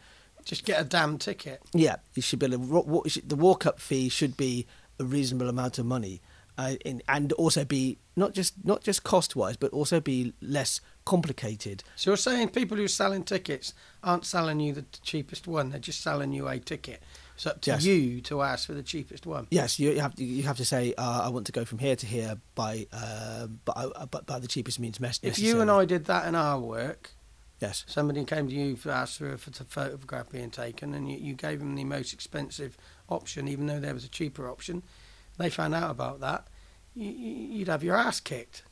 Just 0.45 0.63
get 0.63 0.79
a 0.79 0.85
damn 0.85 1.17
ticket. 1.17 1.61
yeah, 1.73 1.97
you 2.15 2.21
should 2.21 2.39
be 2.39 2.45
able 2.45 3.03
to, 3.03 3.21
the 3.27 3.35
walk 3.35 3.65
up 3.65 3.81
fee 3.81 4.07
should 4.07 4.37
be 4.37 4.65
a 4.97 5.03
reasonable 5.03 5.49
amount 5.49 5.77
of 5.77 5.85
money, 5.85 6.21
uh, 6.57 6.75
in, 6.85 7.01
and 7.09 7.33
also 7.33 7.65
be 7.65 7.97
not 8.15 8.33
just 8.33 8.53
not 8.63 8.81
just 8.83 9.03
cost 9.03 9.35
wise, 9.35 9.57
but 9.57 9.71
also 9.73 9.99
be 9.99 10.31
less 10.41 10.79
complicated. 11.07 11.83
So 11.95 12.09
you're 12.11 12.17
saying 12.17 12.49
people 12.49 12.77
who 12.77 12.83
are 12.83 12.87
selling 13.03 13.23
tickets 13.23 13.73
aren't 14.03 14.25
selling 14.25 14.59
you 14.59 14.73
the 14.73 14.85
cheapest 15.01 15.47
one; 15.47 15.69
they're 15.69 15.79
just 15.79 16.01
selling 16.01 16.33
you 16.33 16.47
a 16.47 16.59
ticket. 16.59 17.01
It's 17.35 17.45
up 17.45 17.61
to 17.61 17.71
Yes. 17.71 17.83
you 17.85 18.19
to 18.21 18.41
ask 18.41 18.65
for 18.67 18.73
the 18.73 18.83
cheapest 18.83 19.25
one. 19.25 19.47
Yes, 19.51 19.79
you 19.79 19.99
have 20.01 20.15
to, 20.15 20.23
you 20.23 20.43
have 20.43 20.57
to 20.57 20.65
say 20.65 20.93
uh, 20.97 21.21
I 21.25 21.29
want 21.29 21.45
to 21.47 21.51
go 21.51 21.65
from 21.65 21.77
here 21.79 21.95
to 21.95 22.05
here 22.05 22.37
by 22.55 22.87
uh, 22.91 23.47
by, 23.65 23.73
uh, 23.73 24.05
by, 24.07 24.21
by 24.21 24.39
the 24.39 24.47
cheapest 24.47 24.79
means 24.79 24.99
mes- 24.99 25.19
If 25.23 25.39
you 25.39 25.61
and 25.61 25.69
I 25.71 25.85
did 25.85 26.05
that 26.05 26.27
in 26.27 26.35
our 26.35 26.59
work, 26.59 27.11
yes, 27.61 27.85
somebody 27.87 28.25
came 28.25 28.47
to 28.49 28.55
you 28.55 28.75
for 28.75 28.89
asked 28.91 29.17
for 29.19 29.31
a 29.33 29.37
photograph 29.37 30.29
being 30.31 30.49
taken, 30.51 30.93
and 30.93 31.09
you, 31.11 31.17
you 31.17 31.33
gave 31.35 31.59
them 31.59 31.75
the 31.75 31.83
most 31.85 32.11
expensive 32.13 32.75
option, 33.07 33.47
even 33.47 33.67
though 33.67 33.79
there 33.79 33.93
was 33.93 34.03
a 34.03 34.09
cheaper 34.09 34.49
option. 34.49 34.83
They 35.37 35.49
found 35.51 35.73
out 35.75 35.91
about 35.91 36.19
that. 36.21 36.47
You- 36.95 37.11
you'd 37.11 37.67
have 37.67 37.83
your 37.83 37.95
ass 37.95 38.19
kicked. 38.19 38.63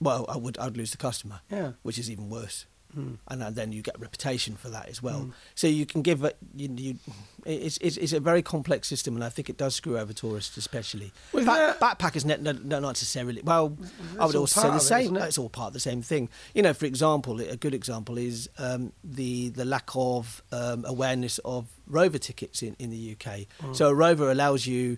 Well, 0.00 0.24
I 0.28 0.36
would 0.36 0.58
I'd 0.58 0.76
lose 0.76 0.90
the 0.90 0.96
customer, 0.98 1.40
Yeah. 1.50 1.72
which 1.82 1.98
is 1.98 2.10
even 2.10 2.28
worse. 2.30 2.66
Mm. 2.96 3.18
and 3.28 3.42
uh, 3.42 3.50
then 3.50 3.72
you 3.72 3.82
get 3.82 4.00
reputation 4.00 4.56
for 4.56 4.70
that 4.70 4.88
as 4.88 5.02
well. 5.02 5.22
Mm. 5.24 5.32
So 5.54 5.66
you 5.66 5.84
can 5.84 6.00
give 6.00 6.24
it. 6.24 6.34
You, 6.54 6.70
you, 6.76 6.94
it's, 7.44 7.76
it's 7.82 7.98
it's 7.98 8.14
a 8.14 8.20
very 8.20 8.40
complex 8.40 8.88
system, 8.88 9.14
and 9.16 9.22
I 9.24 9.28
think 9.28 9.50
it 9.50 9.58
does 9.58 9.74
screw 9.74 9.98
over 9.98 10.14
tourists, 10.14 10.56
especially. 10.56 11.12
Well, 11.32 11.44
Back, 11.44 11.78
that- 11.78 11.98
backpackers, 11.98 12.24
ne- 12.24 12.38
no, 12.38 12.52
not 12.52 12.80
necessarily. 12.80 13.42
Well, 13.44 13.76
I 14.18 14.24
would 14.24 14.36
also 14.36 14.62
say 14.62 14.68
the 14.70 14.76
it, 14.76 14.80
same. 14.80 15.00
isn't 15.02 15.16
it? 15.16 15.24
It's 15.24 15.36
all 15.36 15.50
part 15.50 15.66
of 15.68 15.72
the 15.74 15.80
same 15.80 16.00
thing. 16.00 16.30
You 16.54 16.62
know, 16.62 16.72
for 16.72 16.86
example, 16.86 17.38
a 17.40 17.56
good 17.56 17.74
example 17.74 18.16
is 18.16 18.48
um, 18.56 18.94
the 19.04 19.50
the 19.50 19.66
lack 19.66 19.90
of 19.94 20.42
um, 20.50 20.86
awareness 20.86 21.36
of 21.44 21.66
rover 21.86 22.18
tickets 22.18 22.62
in, 22.62 22.76
in 22.78 22.88
the 22.88 23.12
UK. 23.12 23.40
Mm. 23.60 23.76
So 23.76 23.88
a 23.88 23.94
rover 23.94 24.30
allows 24.30 24.66
you 24.66 24.96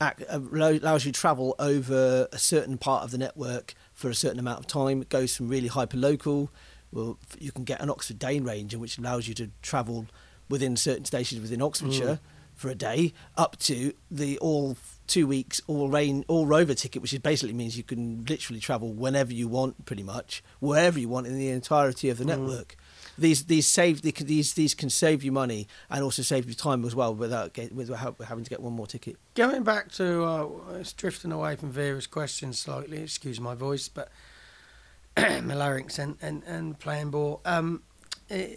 uh, 0.00 0.10
allows 0.30 1.06
you 1.06 1.12
travel 1.12 1.54
over 1.60 2.26
a 2.32 2.38
certain 2.38 2.76
part 2.76 3.04
of 3.04 3.12
the 3.12 3.18
network 3.18 3.74
for 3.96 4.08
a 4.10 4.14
certain 4.14 4.38
amount 4.38 4.60
of 4.60 4.66
time. 4.68 5.02
It 5.02 5.08
goes 5.08 5.34
from 5.34 5.48
really 5.48 5.66
hyper 5.66 5.96
local. 5.96 6.50
Well, 6.92 7.18
you 7.40 7.50
can 7.50 7.64
get 7.64 7.80
an 7.80 7.90
Oxford 7.90 8.20
Day 8.20 8.38
Ranger, 8.38 8.78
which 8.78 8.98
allows 8.98 9.26
you 9.26 9.34
to 9.34 9.50
travel 9.62 10.06
within 10.48 10.76
certain 10.76 11.04
stations 11.04 11.40
within 11.40 11.60
Oxfordshire 11.60 12.06
mm. 12.06 12.18
for 12.54 12.68
a 12.68 12.74
day, 12.74 13.12
up 13.36 13.58
to 13.58 13.92
the 14.10 14.38
all 14.38 14.76
two 15.08 15.26
weeks 15.26 15.60
all 15.66 15.88
rain 15.88 16.24
all 16.28 16.46
rover 16.46 16.74
ticket, 16.74 17.02
which 17.02 17.20
basically 17.22 17.54
means 17.54 17.76
you 17.76 17.82
can 17.82 18.24
literally 18.28 18.60
travel 18.60 18.92
whenever 18.92 19.32
you 19.32 19.48
want, 19.48 19.84
pretty 19.86 20.04
much 20.04 20.44
wherever 20.60 20.98
you 20.98 21.08
want 21.08 21.26
in 21.26 21.36
the 21.36 21.48
entirety 21.48 22.10
of 22.10 22.18
the 22.18 22.24
mm. 22.24 22.28
network. 22.28 22.76
These 23.18 23.44
these 23.44 23.66
save 23.66 24.02
these 24.02 24.54
these 24.54 24.74
can 24.74 24.90
save 24.90 25.24
you 25.24 25.32
money 25.32 25.68
and 25.90 26.02
also 26.02 26.22
save 26.22 26.48
you 26.48 26.54
time 26.54 26.84
as 26.84 26.94
well 26.94 27.14
without 27.14 27.52
get, 27.52 27.72
without 27.72 28.20
having 28.22 28.44
to 28.44 28.50
get 28.50 28.60
one 28.60 28.72
more 28.72 28.86
ticket. 28.86 29.16
Going 29.34 29.62
back 29.62 29.90
to, 29.92 30.24
uh, 30.24 30.48
it's 30.74 30.92
drifting 30.92 31.32
away 31.32 31.56
from 31.56 31.70
various 31.70 32.06
questions 32.06 32.58
slightly, 32.58 32.98
excuse 32.98 33.40
my 33.40 33.54
voice, 33.54 33.88
but 33.88 34.10
my 35.16 35.54
larynx 35.54 35.98
and, 35.98 36.16
and, 36.20 36.42
and 36.44 36.78
playing 36.78 37.10
ball. 37.10 37.40
Um, 37.44 37.82
eh, 38.30 38.48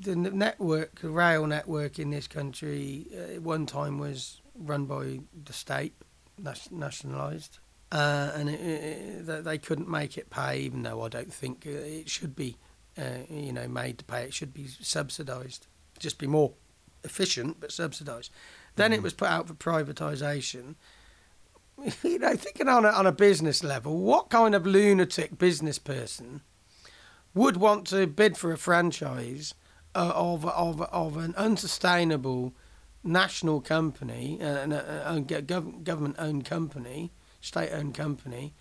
the 0.00 0.16
network, 0.16 1.00
the 1.00 1.10
rail 1.10 1.46
network 1.46 1.98
in 1.98 2.10
this 2.10 2.26
country, 2.26 3.06
uh, 3.12 3.34
at 3.34 3.42
one 3.42 3.66
time 3.66 3.98
was 3.98 4.40
run 4.54 4.86
by 4.86 5.20
the 5.44 5.52
state, 5.52 5.94
nationalised, 6.70 7.58
uh, 7.92 8.30
and 8.34 8.48
it, 8.48 8.60
it, 8.60 9.44
they 9.44 9.58
couldn't 9.58 9.88
make 9.88 10.16
it 10.16 10.30
pay, 10.30 10.60
even 10.60 10.82
though 10.82 11.02
I 11.02 11.08
don't 11.08 11.32
think 11.32 11.66
uh, 11.66 11.70
it 11.70 12.08
should 12.08 12.34
be, 12.34 12.56
uh, 13.00 13.24
you 13.28 13.52
know, 13.52 13.66
made 13.68 13.98
to 13.98 14.04
pay. 14.04 14.24
It 14.24 14.34
should 14.34 14.52
be 14.52 14.66
subsidised, 14.66 15.66
just 15.98 16.18
be 16.18 16.26
more 16.26 16.52
efficient, 17.04 17.60
but 17.60 17.72
subsidised. 17.72 18.30
Then 18.76 18.92
it 18.92 19.02
was 19.02 19.14
put 19.14 19.28
out 19.28 19.48
for 19.48 19.54
privatisation. 19.54 20.74
You 22.02 22.18
know, 22.18 22.36
thinking 22.36 22.68
on 22.68 22.84
a, 22.84 22.88
on 22.90 23.06
a 23.06 23.12
business 23.12 23.64
level, 23.64 23.96
what 23.96 24.28
kind 24.28 24.54
of 24.54 24.66
lunatic 24.66 25.38
business 25.38 25.78
person 25.78 26.42
would 27.32 27.56
want 27.56 27.86
to 27.86 28.06
bid 28.06 28.36
for 28.36 28.52
a 28.52 28.58
franchise 28.58 29.54
uh, 29.94 30.12
of 30.14 30.44
of 30.44 30.82
of 30.82 31.16
an 31.16 31.34
unsustainable 31.36 32.54
national 33.02 33.62
company, 33.62 34.38
uh, 34.42 34.44
an 34.44 34.72
uh, 34.72 35.04
own 35.06 35.24
gov- 35.24 35.82
government-owned 35.82 36.44
company, 36.44 37.12
state-owned 37.40 37.94
company? 37.94 38.52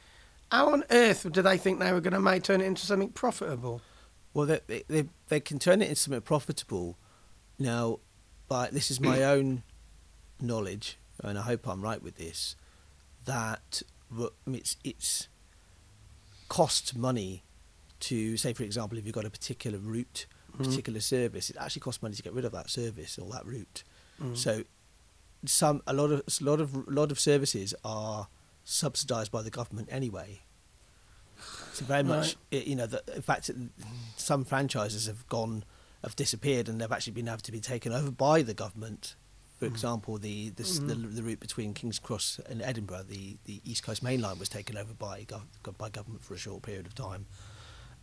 How 0.51 0.71
on 0.71 0.83
earth 0.89 1.29
do 1.31 1.41
they 1.41 1.57
think 1.57 1.79
they 1.79 1.91
were 1.91 2.01
going 2.01 2.13
to 2.13 2.21
make 2.21 2.43
turn 2.43 2.61
it 2.61 2.65
into 2.65 2.85
something 2.85 3.09
profitable? 3.09 3.81
Well, 4.33 4.45
they, 4.45 4.83
they, 4.87 5.05
they, 5.27 5.39
can 5.39 5.59
turn 5.59 5.81
it 5.81 5.89
into 5.89 5.95
something 5.95 6.21
profitable. 6.21 6.97
Now, 7.57 7.99
but 8.47 8.71
this 8.71 8.91
is 8.91 8.99
my 8.99 9.23
own 9.33 9.63
knowledge, 10.39 10.97
and 11.23 11.37
I 11.37 11.41
hope 11.41 11.67
I'm 11.67 11.81
right 11.81 12.01
with 12.01 12.17
this, 12.17 12.55
that 13.25 13.81
it's, 14.47 14.77
it's 14.83 15.27
costs 16.47 16.95
money 16.95 17.43
to, 18.01 18.37
say, 18.37 18.53
for 18.53 18.63
example, 18.63 18.97
if 18.97 19.05
you've 19.05 19.15
got 19.15 19.25
a 19.25 19.29
particular 19.29 19.77
route, 19.77 20.25
Mhm. 20.57 20.65
particular 20.65 20.99
service, 20.99 21.49
it 21.49 21.57
actually 21.59 21.81
costs 21.81 22.01
money 22.01 22.15
to 22.15 22.23
get 22.23 22.33
rid 22.33 22.45
of 22.45 22.51
that 22.51 22.69
service 22.69 23.17
or 23.17 23.29
that 23.31 23.45
route. 23.45 23.83
Mm. 24.21 24.35
So, 24.37 24.63
some 25.45 25.81
a 25.87 25.93
lot 25.93 26.11
of 26.11 26.21
a 26.27 26.43
lot 26.43 26.59
of 26.59 26.75
a 26.75 26.91
lot 26.91 27.11
of 27.11 27.19
services 27.19 27.73
are 27.85 28.27
subsidised 28.65 29.31
by 29.31 29.41
the 29.41 29.49
government 29.49 29.87
anyway. 29.91 30.41
So 31.79 31.85
very 31.85 32.03
much, 32.03 32.35
it, 32.51 32.67
you 32.67 32.75
know, 32.75 32.87
that 32.87 33.07
in 33.15 33.21
fact, 33.21 33.49
some 34.17 34.43
franchises 34.43 35.07
have 35.07 35.25
gone, 35.29 35.63
have 36.03 36.15
disappeared, 36.15 36.67
and 36.67 36.79
they've 36.81 36.91
actually 36.91 37.13
been 37.13 37.27
able 37.29 37.37
to 37.39 37.51
be 37.51 37.61
taken 37.61 37.93
over 37.93 38.11
by 38.11 38.41
the 38.41 38.53
government. 38.53 39.15
For 39.59 39.65
Mm. 39.65 39.71
example, 39.71 40.17
the 40.17 40.49
the, 40.49 40.63
s 40.63 40.79
the 40.79 40.95
Mhm. 40.95 41.15
the 41.15 41.23
route 41.23 41.39
between 41.39 41.73
King's 41.73 41.99
Cross 41.99 42.39
and 42.49 42.61
Edinburgh, 42.61 43.03
the, 43.07 43.37
the 43.45 43.61
East 43.65 43.83
Coast 43.83 44.01
Main 44.03 44.21
Line, 44.21 44.39
was 44.39 44.49
taken 44.49 44.77
over 44.77 44.93
by 44.93 45.23
gov- 45.25 45.77
by 45.77 45.89
government 45.89 46.23
for 46.23 46.33
a 46.33 46.37
short 46.37 46.63
period 46.63 46.85
of 46.85 46.95
time. 46.95 47.25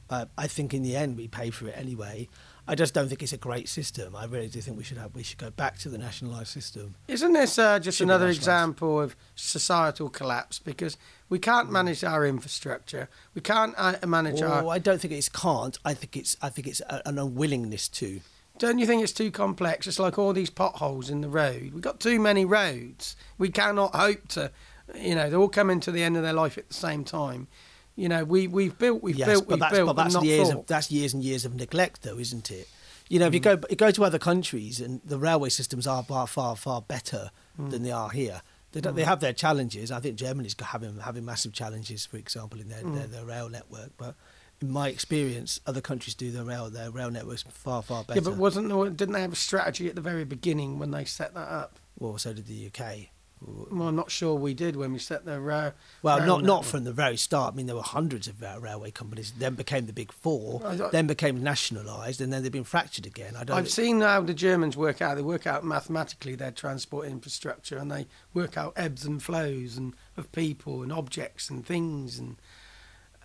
Uh, 0.09 0.27
I 0.39 0.47
think 0.47 0.73
in 0.73 0.83
the 0.83 0.97
end 0.97 1.17
we 1.17 1.29
pay 1.29 1.51
for 1.51 1.69
it 1.69 1.75
anyway. 1.77 2.29
I 2.69 2.75
just 2.75 2.95
don't 2.95 3.09
think 3.09 3.23
it's 3.23 3.33
a 3.33 3.37
great 3.37 3.69
system. 3.69 4.17
I 4.17 4.25
really 4.25 4.49
do 4.49 4.61
think 4.61 4.77
we 4.77 4.83
should 4.83 4.99
have 4.99 5.15
we 5.15 5.23
should 5.23 5.39
go 5.39 5.51
back 5.51 5.79
to 5.79 5.89
the 5.89 5.99
nationalised 5.99 6.49
system. 6.49 6.97
Isn't 7.07 7.33
this 7.33 7.59
uh, 7.59 7.79
just 7.79 8.01
another 8.01 8.27
example 8.29 9.01
of 9.01 9.15
societal 9.37 10.09
collapse? 10.09 10.59
Because 10.59 10.97
we 11.29 11.39
can't 11.39 11.71
manage 11.71 12.03
our 12.03 12.27
infrastructure, 12.27 13.09
we 13.35 13.41
can't 13.41 13.75
uh, 13.77 13.95
manage 14.07 14.43
Oh, 14.43 14.49
our. 14.49 14.69
I 14.69 14.79
don't 14.79 15.01
think 15.01 15.13
it's 15.13 15.29
can't. 15.29 15.79
I 15.85 15.95
think 15.95 16.17
it's 16.17 16.37
I 16.43 16.49
think 16.49 16.67
it's 16.67 16.81
a, 16.81 17.03
an 17.09 17.19
unwillingness 17.19 17.89
to. 17.89 18.21
Don't 18.59 18.79
you 18.79 18.87
think 18.87 19.03
it's 19.03 19.13
too 19.13 19.31
complex? 19.31 19.87
It's 19.87 19.99
like 19.99 20.19
all 20.19 20.33
these 20.33 20.51
potholes 20.51 21.11
in 21.11 21.21
the 21.21 21.29
road. 21.29 21.71
We've 21.75 21.83
got 21.83 22.01
too 22.01 22.19
many 22.19 22.45
roads. 22.47 23.15
We 23.37 23.51
cannot 23.51 23.95
hope 23.95 24.29
to, 24.29 24.51
you 24.95 25.15
know, 25.15 25.29
they're 25.29 25.39
all 25.39 25.51
coming 25.51 25.79
to 25.81 25.93
the 25.93 26.03
end 26.03 26.17
of 26.17 26.23
their 26.23 26.33
life 26.33 26.57
at 26.57 26.69
the 26.69 26.75
same 26.75 27.05
time. 27.05 27.49
You 27.97 28.09
know, 28.09 28.25
we 28.25 28.47
we've 28.47 28.77
built, 28.79 29.03
we've 29.03 29.17
yes, 29.17 29.29
built, 29.29 29.49
but 29.49 29.55
we've 29.55 29.61
that's, 29.61 29.73
built, 29.75 29.87
but 29.97 30.03
that's 30.11 30.23
years 30.23 30.51
thought. 30.51 30.59
of 30.61 30.67
that's 30.67 30.91
years 30.91 31.15
and 31.15 31.25
years 31.25 31.45
of 31.45 31.55
neglect, 31.55 32.03
though, 32.03 32.19
isn't 32.19 32.51
it? 32.51 32.69
You 33.09 33.19
know, 33.19 33.27
if 33.27 33.35
you 33.35 33.41
hmm. 33.41 33.61
go 33.61 33.67
you 33.71 33.77
go 33.77 33.91
to 33.91 34.05
other 34.05 34.19
countries 34.19 34.81
and 34.81 35.01
the 35.05 35.19
railway 35.19 35.49
systems 35.49 35.87
are 35.87 36.03
far 36.03 36.27
far 36.27 36.57
far 36.57 36.83
better 36.83 37.31
hmm. 37.57 37.71
than 37.71 37.83
they 37.83 37.93
are 37.93 38.11
here. 38.11 38.43
They 38.73 38.81
don't, 38.83 38.95
they 38.95 39.03
hmm. 39.03 39.09
have 39.09 39.21
their 39.21 39.33
challenges. 39.33 39.91
I 39.91 40.01
think 40.01 40.17
Germany's 40.17 40.55
having 40.61 40.99
having 40.99 41.25
massive 41.25 41.53
challenges, 41.53 42.05
for 42.05 42.19
example, 42.19 42.61
in 42.61 42.69
their, 42.69 42.83
their, 42.83 43.07
their 43.07 43.25
rail 43.25 43.49
network. 43.49 43.93
But 43.97 44.15
in 44.61 44.71
my 44.71 44.89
experience, 44.89 45.61
other 45.67 45.81
countries 45.81 46.15
do 46.15 46.31
their 46.31 46.45
rail 46.45 46.69
their 46.69 46.91
rail 46.91 47.11
networks 47.11 47.45
far 47.49 47.83
far 47.83 48.05
better. 48.05 48.21
Yeah, 48.21 48.25
but 48.25 48.37
wasn't 48.37 48.69
didn't 48.97 49.15
they 49.15 49.23
have 49.23 49.33
a 49.33 49.37
strategy 49.37 49.89
at 49.89 49.95
the 49.95 50.03
very 50.03 50.25
beginning 50.25 50.79
when 50.79 50.91
they 50.91 51.05
set 51.07 51.33
that 51.35 51.49
up? 51.49 51.79
well, 51.99 52.19
so 52.19 52.33
did 52.33 52.47
the 52.47 52.67
UK. 52.67 53.09
Well, 53.41 53.89
I'm 53.89 53.97
not 53.97 54.11
sure 54.11 54.35
we 54.35 54.55
did 54.55 54.77
when 54.77 54.93
we 54.95 54.99
set 54.99 55.27
the 55.27 55.39
rail. 55.41 55.75
Well, 56.03 56.19
rail 56.19 56.27
not 56.27 56.45
not 56.45 56.65
from 56.65 56.85
the 56.85 56.93
very 56.93 57.19
start. 57.19 57.53
I 57.53 57.57
mean, 57.57 57.67
there 57.67 57.77
were 57.77 57.83
hundreds 57.83 58.29
of 58.29 58.41
railway 58.41 58.91
companies. 58.91 59.33
Then 59.37 59.55
became 59.55 59.87
the 59.87 59.93
big 59.93 60.11
four. 60.11 60.63
I 60.65 60.77
Then 60.77 61.07
became 61.07 61.43
nationalised, 61.43 62.21
and 62.23 62.33
then 62.33 62.43
they've 62.43 62.51
been 62.51 62.65
fractured 62.65 63.05
again. 63.05 63.37
I 63.37 63.45
don't. 63.45 63.57
I've 63.57 63.71
seen 63.71 64.01
how 64.01 64.23
the 64.23 64.33
Germans 64.33 64.77
work 64.77 65.03
out. 65.03 65.17
They 65.17 65.23
work 65.23 65.47
out 65.47 65.65
mathematically 65.65 66.35
their 66.35 66.51
transport 66.51 67.09
infrastructure, 67.09 67.77
and 67.77 67.91
they 67.91 68.07
work 68.33 68.57
out 68.57 68.73
ebbs 68.75 69.05
and 69.05 69.23
flows 69.23 69.77
and 69.77 69.95
of 70.17 70.33
people 70.33 70.83
and 70.83 70.91
objects 70.91 71.51
and 71.51 71.65
things, 71.65 72.19
and 72.19 72.37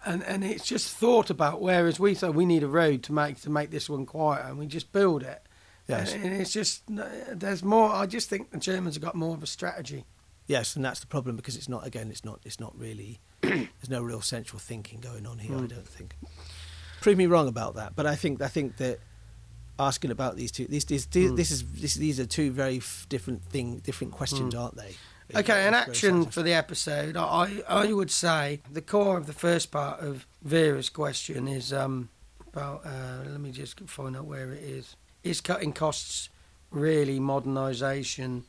and 0.05 0.23
and 0.23 0.43
it's 0.43 0.67
just 0.67 0.93
thought 0.93 1.29
about. 1.29 1.61
Whereas 1.61 2.01
we 2.01 2.15
say 2.15 2.29
we 2.29 2.45
need 2.45 2.63
a 2.63 2.67
road 2.67 3.01
to 3.03 3.13
make 3.13 3.39
to 3.41 3.49
make 3.49 3.71
this 3.71 3.89
one 3.89 4.05
quieter, 4.05 4.49
and 4.49 4.57
we 4.57 4.67
just 4.67 4.91
build 4.91 5.23
it. 5.23 5.41
Yes. 5.97 6.13
And 6.13 6.25
it's 6.33 6.51
just 6.53 6.83
there's 6.87 7.63
more. 7.63 7.89
I 7.91 8.05
just 8.05 8.29
think 8.29 8.51
the 8.51 8.57
Germans 8.57 8.95
have 8.95 9.03
got 9.03 9.15
more 9.15 9.35
of 9.35 9.43
a 9.43 9.47
strategy. 9.47 10.05
Yes, 10.47 10.75
and 10.75 10.83
that's 10.83 10.99
the 10.99 11.07
problem 11.07 11.35
because 11.35 11.55
it's 11.55 11.69
not. 11.69 11.85
Again, 11.85 12.09
it's 12.09 12.25
not. 12.25 12.39
It's 12.43 12.59
not 12.59 12.77
really. 12.77 13.19
there's 13.41 13.89
no 13.89 14.01
real 14.01 14.21
central 14.21 14.59
thinking 14.59 14.99
going 14.99 15.25
on 15.25 15.37
here. 15.39 15.55
I 15.55 15.61
Mm. 15.61 15.69
don't 15.69 15.87
think. 15.87 16.15
Prove 17.01 17.17
me 17.17 17.25
wrong 17.25 17.47
about 17.47 17.75
that, 17.75 17.95
but 17.95 18.05
I 18.05 18.15
think. 18.15 18.41
I 18.41 18.47
think 18.47 18.77
that 18.77 18.99
asking 19.79 20.11
about 20.11 20.35
these 20.35 20.51
two. 20.51 20.65
These, 20.67 20.85
these, 20.85 21.07
Mm. 21.07 21.35
this 21.37 21.51
is 21.51 21.63
this, 21.73 21.95
these 21.95 22.19
are 22.19 22.25
two 22.25 22.51
very 22.51 22.77
f- 22.77 23.05
different 23.09 23.43
thing, 23.45 23.79
different 23.79 24.13
questions, 24.13 24.53
aren't 24.55 24.75
they? 24.75 24.95
Okay, 25.33 25.65
an 25.65 25.73
action 25.73 26.25
for 26.25 26.43
the 26.43 26.51
episode. 26.53 27.15
I 27.15 27.63
I 27.67 27.93
would 27.93 28.11
say 28.11 28.61
the 28.69 28.81
core 28.81 29.17
of 29.17 29.27
the 29.27 29.33
first 29.33 29.71
part 29.71 30.01
of 30.01 30.27
Vera's 30.43 30.89
question 30.89 31.47
is 31.47 31.71
um 31.71 32.09
about. 32.51 32.85
Uh, 32.85 33.23
let 33.29 33.39
me 33.39 33.51
just 33.51 33.79
find 33.89 34.17
out 34.17 34.25
where 34.25 34.51
it 34.51 34.61
is. 34.61 34.95
Is 35.23 35.41
cutting 35.41 35.73
costs 35.73 36.29
really 36.71 37.19
modernisation, 37.19 38.43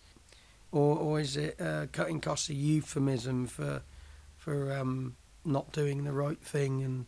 or 0.70 0.96
or 0.96 1.20
is 1.20 1.36
it 1.36 1.60
uh, 1.60 1.86
cutting 1.92 2.20
costs 2.20 2.48
a 2.48 2.54
euphemism 2.54 3.46
for 3.46 3.82
for 4.36 4.72
um, 4.72 5.16
not 5.44 5.72
doing 5.72 6.04
the 6.04 6.12
right 6.12 6.40
thing 6.40 6.82
and 6.82 7.06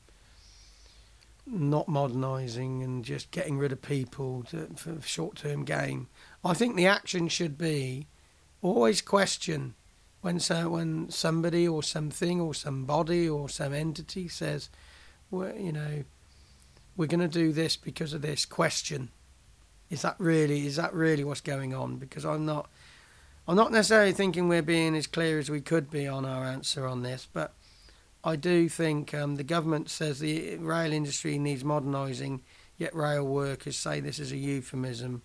not 1.46 1.88
modernising 1.88 2.82
and 2.82 3.04
just 3.04 3.30
getting 3.30 3.58
rid 3.58 3.72
of 3.72 3.82
people 3.82 4.42
to, 4.50 4.68
for 4.76 5.00
short 5.00 5.36
term 5.36 5.64
gain? 5.64 6.08
I 6.44 6.54
think 6.54 6.76
the 6.76 6.86
action 6.86 7.28
should 7.28 7.56
be 7.56 8.06
always 8.60 9.00
question 9.00 9.74
when 10.24 10.40
so 10.40 10.70
when 10.70 11.10
somebody 11.10 11.68
or 11.68 11.82
something 11.82 12.40
or 12.40 12.54
somebody 12.54 13.28
or 13.28 13.48
some 13.48 13.74
entity 13.74 14.26
says, 14.26 14.70
well, 15.30 15.54
you 15.54 15.70
know, 15.70 16.04
we're 16.96 17.06
going 17.06 17.20
to 17.20 17.28
do 17.28 17.52
this 17.52 17.76
because 17.76 18.14
of 18.14 18.22
this. 18.22 18.46
Question: 18.46 19.10
Is 19.90 20.02
that 20.02 20.16
really 20.18 20.66
is 20.66 20.76
that 20.76 20.94
really 20.94 21.24
what's 21.24 21.40
going 21.40 21.74
on? 21.74 21.96
Because 21.96 22.24
I'm 22.24 22.46
not. 22.46 22.68
I'm 23.46 23.56
not 23.56 23.72
necessarily 23.72 24.12
thinking 24.12 24.48
we're 24.48 24.62
being 24.62 24.96
as 24.96 25.06
clear 25.06 25.38
as 25.38 25.50
we 25.50 25.60
could 25.60 25.90
be 25.90 26.08
on 26.08 26.24
our 26.24 26.44
answer 26.46 26.86
on 26.86 27.02
this, 27.02 27.28
but 27.30 27.52
I 28.24 28.36
do 28.36 28.70
think 28.70 29.12
um, 29.12 29.36
the 29.36 29.44
government 29.44 29.90
says 29.90 30.18
the 30.18 30.56
rail 30.56 30.94
industry 30.94 31.38
needs 31.38 31.62
modernising, 31.62 32.40
yet 32.78 32.94
rail 32.94 33.22
workers 33.22 33.76
say 33.76 34.00
this 34.00 34.18
is 34.18 34.32
a 34.32 34.38
euphemism. 34.38 35.20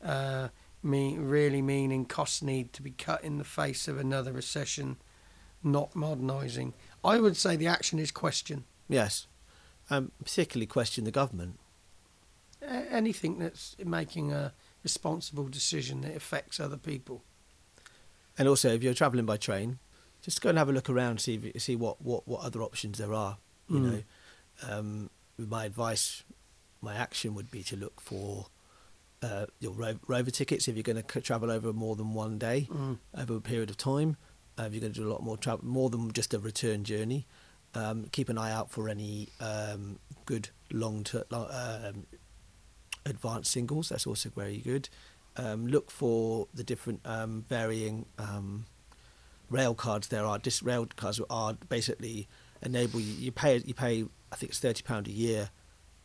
Uh, 0.00 0.48
mean, 0.86 1.20
really 1.20 1.60
meaning 1.60 2.04
costs 2.04 2.42
need 2.42 2.72
to 2.72 2.82
be 2.82 2.92
cut 2.92 3.22
in 3.24 3.38
the 3.38 3.44
face 3.44 3.88
of 3.88 3.98
another 3.98 4.32
recession, 4.32 4.96
not 5.62 5.94
modernising. 5.94 6.72
I 7.04 7.18
would 7.18 7.36
say 7.36 7.56
the 7.56 7.66
action 7.66 7.98
is 7.98 8.10
question. 8.10 8.64
Yes, 8.88 9.26
um, 9.90 10.12
particularly 10.24 10.66
question 10.66 11.04
the 11.04 11.10
government. 11.10 11.58
Anything 12.62 13.38
that's 13.38 13.76
making 13.84 14.32
a 14.32 14.52
responsible 14.82 15.48
decision 15.48 16.00
that 16.02 16.16
affects 16.16 16.58
other 16.58 16.76
people. 16.76 17.22
And 18.38 18.48
also, 18.48 18.70
if 18.70 18.82
you're 18.82 18.94
travelling 18.94 19.26
by 19.26 19.36
train, 19.36 19.78
just 20.22 20.40
go 20.40 20.48
and 20.50 20.58
have 20.58 20.68
a 20.68 20.72
look 20.72 20.90
around, 20.90 21.20
see 21.20 21.40
if, 21.54 21.62
see 21.62 21.76
what, 21.76 22.00
what, 22.02 22.26
what 22.26 22.42
other 22.42 22.62
options 22.62 22.98
there 22.98 23.14
are. 23.14 23.38
You 23.68 23.78
Mm. 23.78 23.82
know, 23.92 24.02
um, 24.70 25.10
my 25.38 25.64
advice, 25.66 26.22
my 26.80 26.94
action 26.94 27.34
would 27.34 27.50
be 27.50 27.62
to 27.64 27.76
look 27.76 28.00
for 28.00 28.46
uh, 29.22 29.46
your 29.60 29.72
ro- 29.72 29.98
rover 30.06 30.30
tickets 30.30 30.68
if 30.68 30.76
you're 30.76 30.82
going 30.82 31.02
to 31.02 31.12
c- 31.12 31.20
travel 31.20 31.50
over 31.50 31.72
more 31.72 31.96
than 31.96 32.14
one 32.14 32.38
day 32.38 32.68
Mm. 32.70 32.98
over 33.16 33.36
a 33.36 33.40
period 33.40 33.70
of 33.70 33.76
time. 33.76 34.16
Uh, 34.58 34.64
if 34.64 34.72
you're 34.72 34.80
going 34.80 34.92
to 34.92 35.00
do 35.00 35.06
a 35.08 35.12
lot 35.12 35.22
more 35.22 35.36
travel, 35.36 35.64
more 35.64 35.90
than 35.90 36.12
just 36.12 36.32
a 36.34 36.38
return 36.38 36.84
journey, 36.84 37.26
um, 37.74 38.06
keep 38.12 38.28
an 38.28 38.38
eye 38.38 38.52
out 38.52 38.70
for 38.70 38.88
any 38.88 39.28
um, 39.40 39.98
good 40.26 40.48
long 40.70 41.04
term 41.04 41.24
um, 41.30 42.06
advanced 43.06 43.50
singles. 43.50 43.88
That's 43.88 44.06
also 44.06 44.28
very 44.28 44.58
good. 44.58 44.88
Um, 45.36 45.66
look 45.66 45.90
for 45.90 46.48
the 46.52 46.64
different 46.64 47.00
um, 47.04 47.44
varying 47.48 48.06
um, 48.18 48.66
rail 49.50 49.74
cards 49.74 50.08
there 50.08 50.24
are. 50.24 50.38
This 50.38 50.62
rail 50.62 50.86
cards 50.96 51.20
are 51.30 51.54
basically 51.68 52.26
enable 52.62 53.00
you. 53.00 53.12
You 53.12 53.32
pay 53.32 53.58
you 53.64 53.74
pay 53.74 54.04
I 54.32 54.36
think 54.36 54.50
it's 54.50 54.58
thirty 54.60 54.82
pound 54.82 55.06
a 55.08 55.12
year 55.12 55.50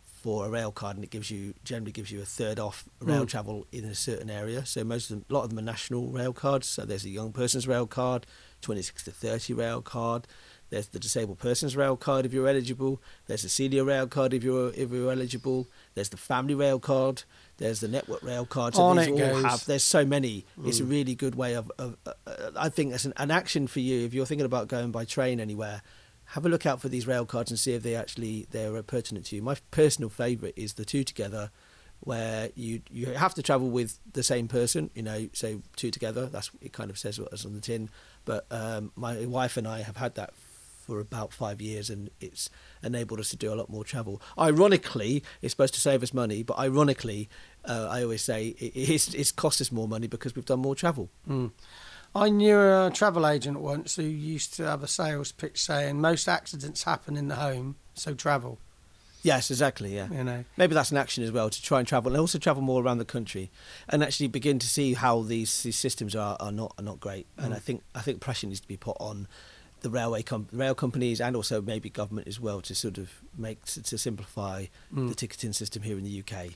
for 0.03 0.45
a 0.45 0.49
rail 0.49 0.71
card, 0.71 0.97
and 0.97 1.03
it 1.03 1.09
gives 1.09 1.31
you 1.31 1.53
generally 1.63 1.91
gives 1.91 2.11
you 2.11 2.21
a 2.21 2.25
third 2.25 2.59
off 2.59 2.85
rail 2.99 3.23
Mm. 3.25 3.29
travel 3.29 3.67
in 3.71 3.85
a 3.85 3.95
certain 3.95 4.29
area. 4.29 4.65
So 4.65 4.83
most 4.83 5.09
of 5.09 5.15
them, 5.17 5.25
a 5.29 5.33
lot 5.33 5.43
of 5.45 5.49
them 5.49 5.59
are 5.59 5.63
national 5.63 6.09
rail 6.09 6.33
cards. 6.33 6.67
So 6.67 6.85
there's 6.85 7.05
a 7.05 7.09
young 7.09 7.31
person's 7.31 7.67
rail 7.67 7.87
card, 7.87 8.27
twenty 8.61 8.81
six 8.83 9.03
to 9.05 9.11
thirty 9.11 9.53
rail 9.53 9.81
card. 9.81 10.27
There's 10.71 10.87
the 10.87 10.99
disabled 10.99 11.37
person's 11.37 11.75
rail 11.75 11.95
card 11.97 12.25
if 12.25 12.33
you're 12.33 12.47
eligible. 12.47 13.01
There's 13.27 13.43
the 13.43 13.49
senior 13.49 13.83
rail 13.83 14.07
card 14.07 14.33
if 14.33 14.43
you're 14.43 14.69
if 14.73 14.89
you're 14.89 15.11
eligible. 15.11 15.67
There's 15.93 16.09
the 16.09 16.17
family 16.17 16.55
rail 16.55 16.79
card. 16.79 17.23
There's 17.57 17.81
the 17.81 17.87
network 17.89 18.23
rail 18.23 18.45
card. 18.45 18.75
So 18.75 18.81
On 18.83 18.95
these 18.97 19.07
it 19.07 19.11
all 19.11 19.17
goes. 19.17 19.43
have. 19.43 19.65
There's 19.65 19.83
so 19.83 20.05
many. 20.05 20.45
It's 20.65 20.79
a 20.79 20.83
Mm. 20.83 20.89
really 20.89 21.13
good 21.15 21.35
way 21.35 21.53
of. 21.55 21.69
of 21.77 21.97
uh, 22.07 22.13
I 22.57 22.69
think 22.69 22.91
that's 22.91 23.05
an, 23.05 23.13
an 23.17 23.29
action 23.31 23.67
for 23.67 23.81
you 23.81 24.05
if 24.05 24.13
you're 24.15 24.25
thinking 24.25 24.45
about 24.45 24.67
going 24.69 24.91
by 24.91 25.05
train 25.05 25.39
anywhere. 25.39 25.81
Have 26.25 26.45
a 26.45 26.49
look 26.49 26.65
out 26.65 26.79
for 26.81 26.87
these 26.87 27.05
rail 27.05 27.25
cards 27.25 27.51
and 27.51 27.59
see 27.59 27.73
if 27.73 27.83
they 27.83 27.93
actually 27.95 28.47
they're 28.51 28.77
uh, 28.77 28.81
pertinent 28.81 29.25
to 29.27 29.35
you. 29.35 29.41
My 29.41 29.57
personal 29.71 30.09
favourite 30.09 30.53
is 30.57 30.75
the 30.75 30.85
two 30.85 31.03
together, 31.03 31.51
where 31.99 32.49
you 32.55 32.81
you 32.89 33.07
have 33.07 33.33
to 33.33 33.43
travel 33.43 33.69
with 33.69 33.99
the 34.13 34.23
same 34.23 34.47
person. 34.47 34.89
You 34.95 35.03
know, 35.03 35.27
so 35.33 35.61
two 35.75 35.91
together. 35.91 36.27
That's 36.27 36.49
it. 36.61 36.71
Kind 36.71 36.89
of 36.89 36.97
says 36.97 37.19
what 37.19 37.33
is 37.33 37.45
on 37.45 37.53
the 37.55 37.59
tin. 37.61 37.89
But 38.23 38.45
um, 38.49 38.93
my 38.95 39.25
wife 39.25 39.57
and 39.57 39.67
I 39.67 39.81
have 39.81 39.97
had 39.97 40.15
that 40.15 40.33
for 40.91 40.99
about 40.99 41.31
five 41.31 41.61
years, 41.61 41.89
and 41.89 42.09
it's 42.19 42.49
enabled 42.83 43.21
us 43.21 43.29
to 43.29 43.37
do 43.37 43.53
a 43.53 43.55
lot 43.55 43.69
more 43.69 43.85
travel. 43.85 44.21
Ironically, 44.37 45.23
it's 45.41 45.53
supposed 45.53 45.73
to 45.75 45.79
save 45.79 46.03
us 46.03 46.13
money, 46.13 46.43
but 46.43 46.59
ironically, 46.59 47.29
uh, 47.63 47.87
I 47.89 48.03
always 48.03 48.21
say 48.21 48.47
it, 48.59 48.73
it's, 48.75 49.13
it's 49.13 49.31
cost 49.31 49.61
us 49.61 49.71
more 49.71 49.87
money 49.87 50.07
because 50.07 50.35
we've 50.35 50.43
done 50.45 50.59
more 50.59 50.75
travel. 50.75 51.07
Mm. 51.29 51.51
I 52.13 52.27
knew 52.29 52.57
a 52.59 52.91
travel 52.93 53.25
agent 53.25 53.61
once 53.61 53.95
who 53.95 54.03
used 54.03 54.53
to 54.55 54.63
have 54.63 54.83
a 54.83 54.87
sales 54.87 55.31
pitch 55.31 55.63
saying 55.63 56.01
most 56.01 56.27
accidents 56.27 56.83
happen 56.83 57.15
in 57.15 57.29
the 57.29 57.35
home, 57.35 57.77
so 57.93 58.13
travel. 58.13 58.57
Yes, 59.23 59.49
exactly. 59.49 59.95
Yeah. 59.95 60.09
You 60.11 60.23
know, 60.25 60.43
Maybe 60.57 60.73
that's 60.73 60.91
an 60.91 60.97
action 60.97 61.23
as 61.23 61.31
well 61.31 61.49
to 61.49 61.61
try 61.61 61.79
and 61.79 61.87
travel 61.87 62.11
and 62.11 62.19
also 62.19 62.37
travel 62.39 62.63
more 62.63 62.83
around 62.83 62.97
the 62.97 63.05
country 63.05 63.49
and 63.87 64.03
actually 64.03 64.27
begin 64.27 64.57
to 64.59 64.67
see 64.67 64.95
how 64.95 65.21
these, 65.21 65.61
these 65.63 65.77
systems 65.77 66.15
are, 66.15 66.35
are 66.39 66.51
not 66.51 66.73
are 66.77 66.83
not 66.83 66.99
great. 66.99 67.27
And 67.37 67.53
Mm. 67.53 67.55
I 67.55 67.59
think 67.59 67.83
I 67.95 68.01
think 68.01 68.19
pressure 68.19 68.47
needs 68.47 68.59
to 68.61 68.67
be 68.67 68.77
put 68.77 68.97
on 68.99 69.27
the 69.81 69.89
railway 69.89 70.21
com- 70.23 70.47
rail 70.51 70.73
companies 70.75 71.19
and 71.21 71.35
also 71.35 71.61
maybe 71.61 71.89
government 71.89 72.27
as 72.27 72.39
well 72.39 72.61
to 72.61 72.73
sort 72.75 72.97
of 72.97 73.09
make 73.37 73.65
to, 73.65 73.81
to 73.83 73.97
simplify 73.97 74.65
Mm. 74.93 75.09
the 75.09 75.15
ticketing 75.15 75.53
system 75.53 75.81
here 75.83 75.97
in 75.97 76.03
the 76.03 76.19
UK. 76.23 76.51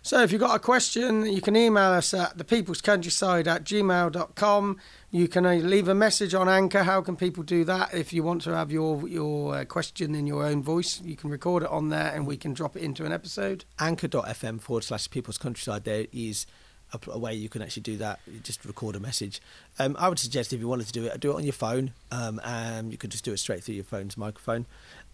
So 0.00 0.22
if 0.22 0.30
you've 0.30 0.40
got 0.40 0.54
a 0.54 0.60
question, 0.60 1.26
you 1.26 1.40
can 1.42 1.56
email 1.56 1.90
us 1.90 2.14
at 2.14 2.38
thepeoplescountryside 2.38 3.46
at 3.48 3.64
gmail.com. 3.64 4.76
You 5.10 5.28
can 5.28 5.44
uh, 5.44 5.54
leave 5.54 5.88
a 5.88 5.94
message 5.94 6.34
on 6.34 6.48
Anchor. 6.48 6.84
How 6.84 7.00
can 7.02 7.16
people 7.16 7.42
do 7.42 7.64
that? 7.64 7.92
If 7.92 8.12
you 8.12 8.22
want 8.22 8.42
to 8.42 8.54
have 8.54 8.70
your, 8.70 9.06
your 9.08 9.56
uh, 9.56 9.64
question 9.64 10.14
in 10.14 10.26
your 10.26 10.44
own 10.44 10.62
voice, 10.62 11.00
you 11.02 11.16
can 11.16 11.30
record 11.30 11.62
it 11.64 11.68
on 11.70 11.88
there 11.88 12.12
and 12.14 12.26
we 12.26 12.36
can 12.36 12.54
drop 12.54 12.76
it 12.76 12.82
into 12.82 13.04
an 13.04 13.12
episode. 13.12 13.64
Anchor.fm 13.80 14.60
forward 14.60 14.84
slash 14.84 15.10
people's 15.10 15.36
countryside. 15.38 15.84
There 15.84 16.06
is 16.12 16.46
a, 16.92 16.98
a 17.10 17.18
way 17.18 17.34
you 17.34 17.48
can 17.48 17.60
actually 17.60 17.82
do 17.82 17.96
that. 17.98 18.20
You 18.26 18.38
just 18.40 18.64
record 18.64 18.94
a 18.96 19.00
message. 19.00 19.42
Um, 19.78 19.96
I 19.98 20.08
would 20.08 20.18
suggest 20.20 20.52
if 20.52 20.60
you 20.60 20.68
wanted 20.68 20.86
to 20.86 20.92
do 20.92 21.06
it, 21.06 21.18
do 21.20 21.32
it 21.32 21.36
on 21.36 21.44
your 21.44 21.52
phone. 21.52 21.92
Um, 22.10 22.40
and 22.42 22.90
you 22.90 22.96
could 22.98 23.10
just 23.10 23.24
do 23.24 23.32
it 23.32 23.38
straight 23.38 23.62
through 23.62 23.74
your 23.74 23.84
phone's 23.84 24.16
microphone, 24.16 24.64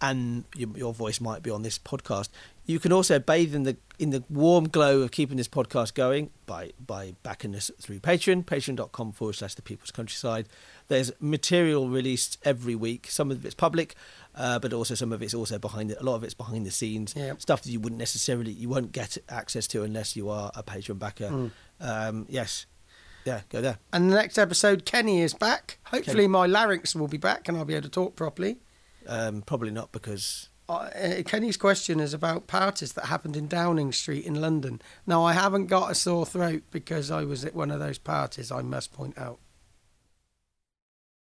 and 0.01 0.45
your, 0.55 0.69
your 0.77 0.93
voice 0.93 1.19
might 1.19 1.43
be 1.43 1.51
on 1.51 1.61
this 1.61 1.77
podcast. 1.77 2.29
You 2.65 2.79
can 2.79 2.93
also 2.93 3.19
bathe 3.19 3.53
in 3.53 3.63
the 3.63 3.75
in 3.99 4.09
the 4.11 4.23
warm 4.29 4.67
glow 4.69 5.01
of 5.01 5.11
keeping 5.11 5.37
this 5.37 5.47
podcast 5.49 5.93
going 5.93 6.29
by 6.45 6.71
by 6.85 7.15
backing 7.21 7.53
us 7.55 7.69
through 7.81 7.99
Patreon, 7.99 8.45
patreon.com 8.45 9.11
forward 9.11 9.33
slash 9.35 9.55
the 9.55 9.61
people's 9.61 9.91
countryside. 9.91 10.47
There's 10.87 11.11
material 11.19 11.89
released 11.89 12.37
every 12.43 12.75
week. 12.75 13.07
Some 13.09 13.29
of 13.29 13.45
it's 13.45 13.55
public, 13.55 13.95
uh, 14.33 14.59
but 14.59 14.71
also 14.73 14.95
some 14.95 15.11
of 15.11 15.21
it's 15.21 15.33
also 15.33 15.59
behind 15.59 15.91
it. 15.91 15.97
A 15.99 16.03
lot 16.03 16.15
of 16.15 16.23
it's 16.23 16.33
behind 16.33 16.65
the 16.65 16.71
scenes 16.71 17.13
Yeah. 17.15 17.33
stuff 17.39 17.61
that 17.63 17.71
you 17.71 17.79
wouldn't 17.81 17.99
necessarily 17.99 18.51
you 18.51 18.69
won't 18.69 18.91
get 18.93 19.17
access 19.29 19.67
to 19.67 19.83
unless 19.83 20.15
you 20.15 20.29
are 20.29 20.49
a 20.55 20.63
Patreon 20.63 20.97
backer. 20.97 21.29
Mm. 21.29 21.51
Um, 21.81 22.25
yes, 22.29 22.65
yeah, 23.25 23.41
go 23.49 23.59
there. 23.61 23.77
And 23.91 24.11
the 24.11 24.15
next 24.15 24.37
episode, 24.37 24.85
Kenny 24.85 25.21
is 25.21 25.33
back. 25.33 25.79
Hopefully, 25.85 26.15
Kenny. 26.23 26.27
my 26.27 26.45
larynx 26.45 26.95
will 26.95 27.07
be 27.07 27.17
back 27.17 27.47
and 27.47 27.57
I'll 27.57 27.65
be 27.65 27.73
able 27.73 27.83
to 27.83 27.89
talk 27.89 28.15
properly. 28.15 28.57
Um, 29.07 29.41
probably 29.41 29.71
not 29.71 29.91
because 29.91 30.49
Uh, 30.67 30.73
uh, 30.73 31.21
Kenny's 31.23 31.57
question 31.57 31.99
is 31.99 32.13
about 32.13 32.47
parties 32.47 32.93
that 32.93 33.05
happened 33.05 33.35
in 33.37 33.47
Downing 33.47 33.91
Street 33.91 34.25
in 34.25 34.41
London. 34.41 34.81
Now, 35.05 35.23
I 35.23 35.33
haven't 35.33 35.67
got 35.67 35.91
a 35.91 35.95
sore 35.95 36.25
throat 36.25 36.63
because 36.71 37.11
I 37.11 37.23
was 37.23 37.45
at 37.45 37.53
one 37.53 37.69
of 37.69 37.79
those 37.79 37.99
parties, 37.99 38.51
I 38.51 38.61
must 38.63 38.91
point 38.91 39.15
out. 39.17 39.37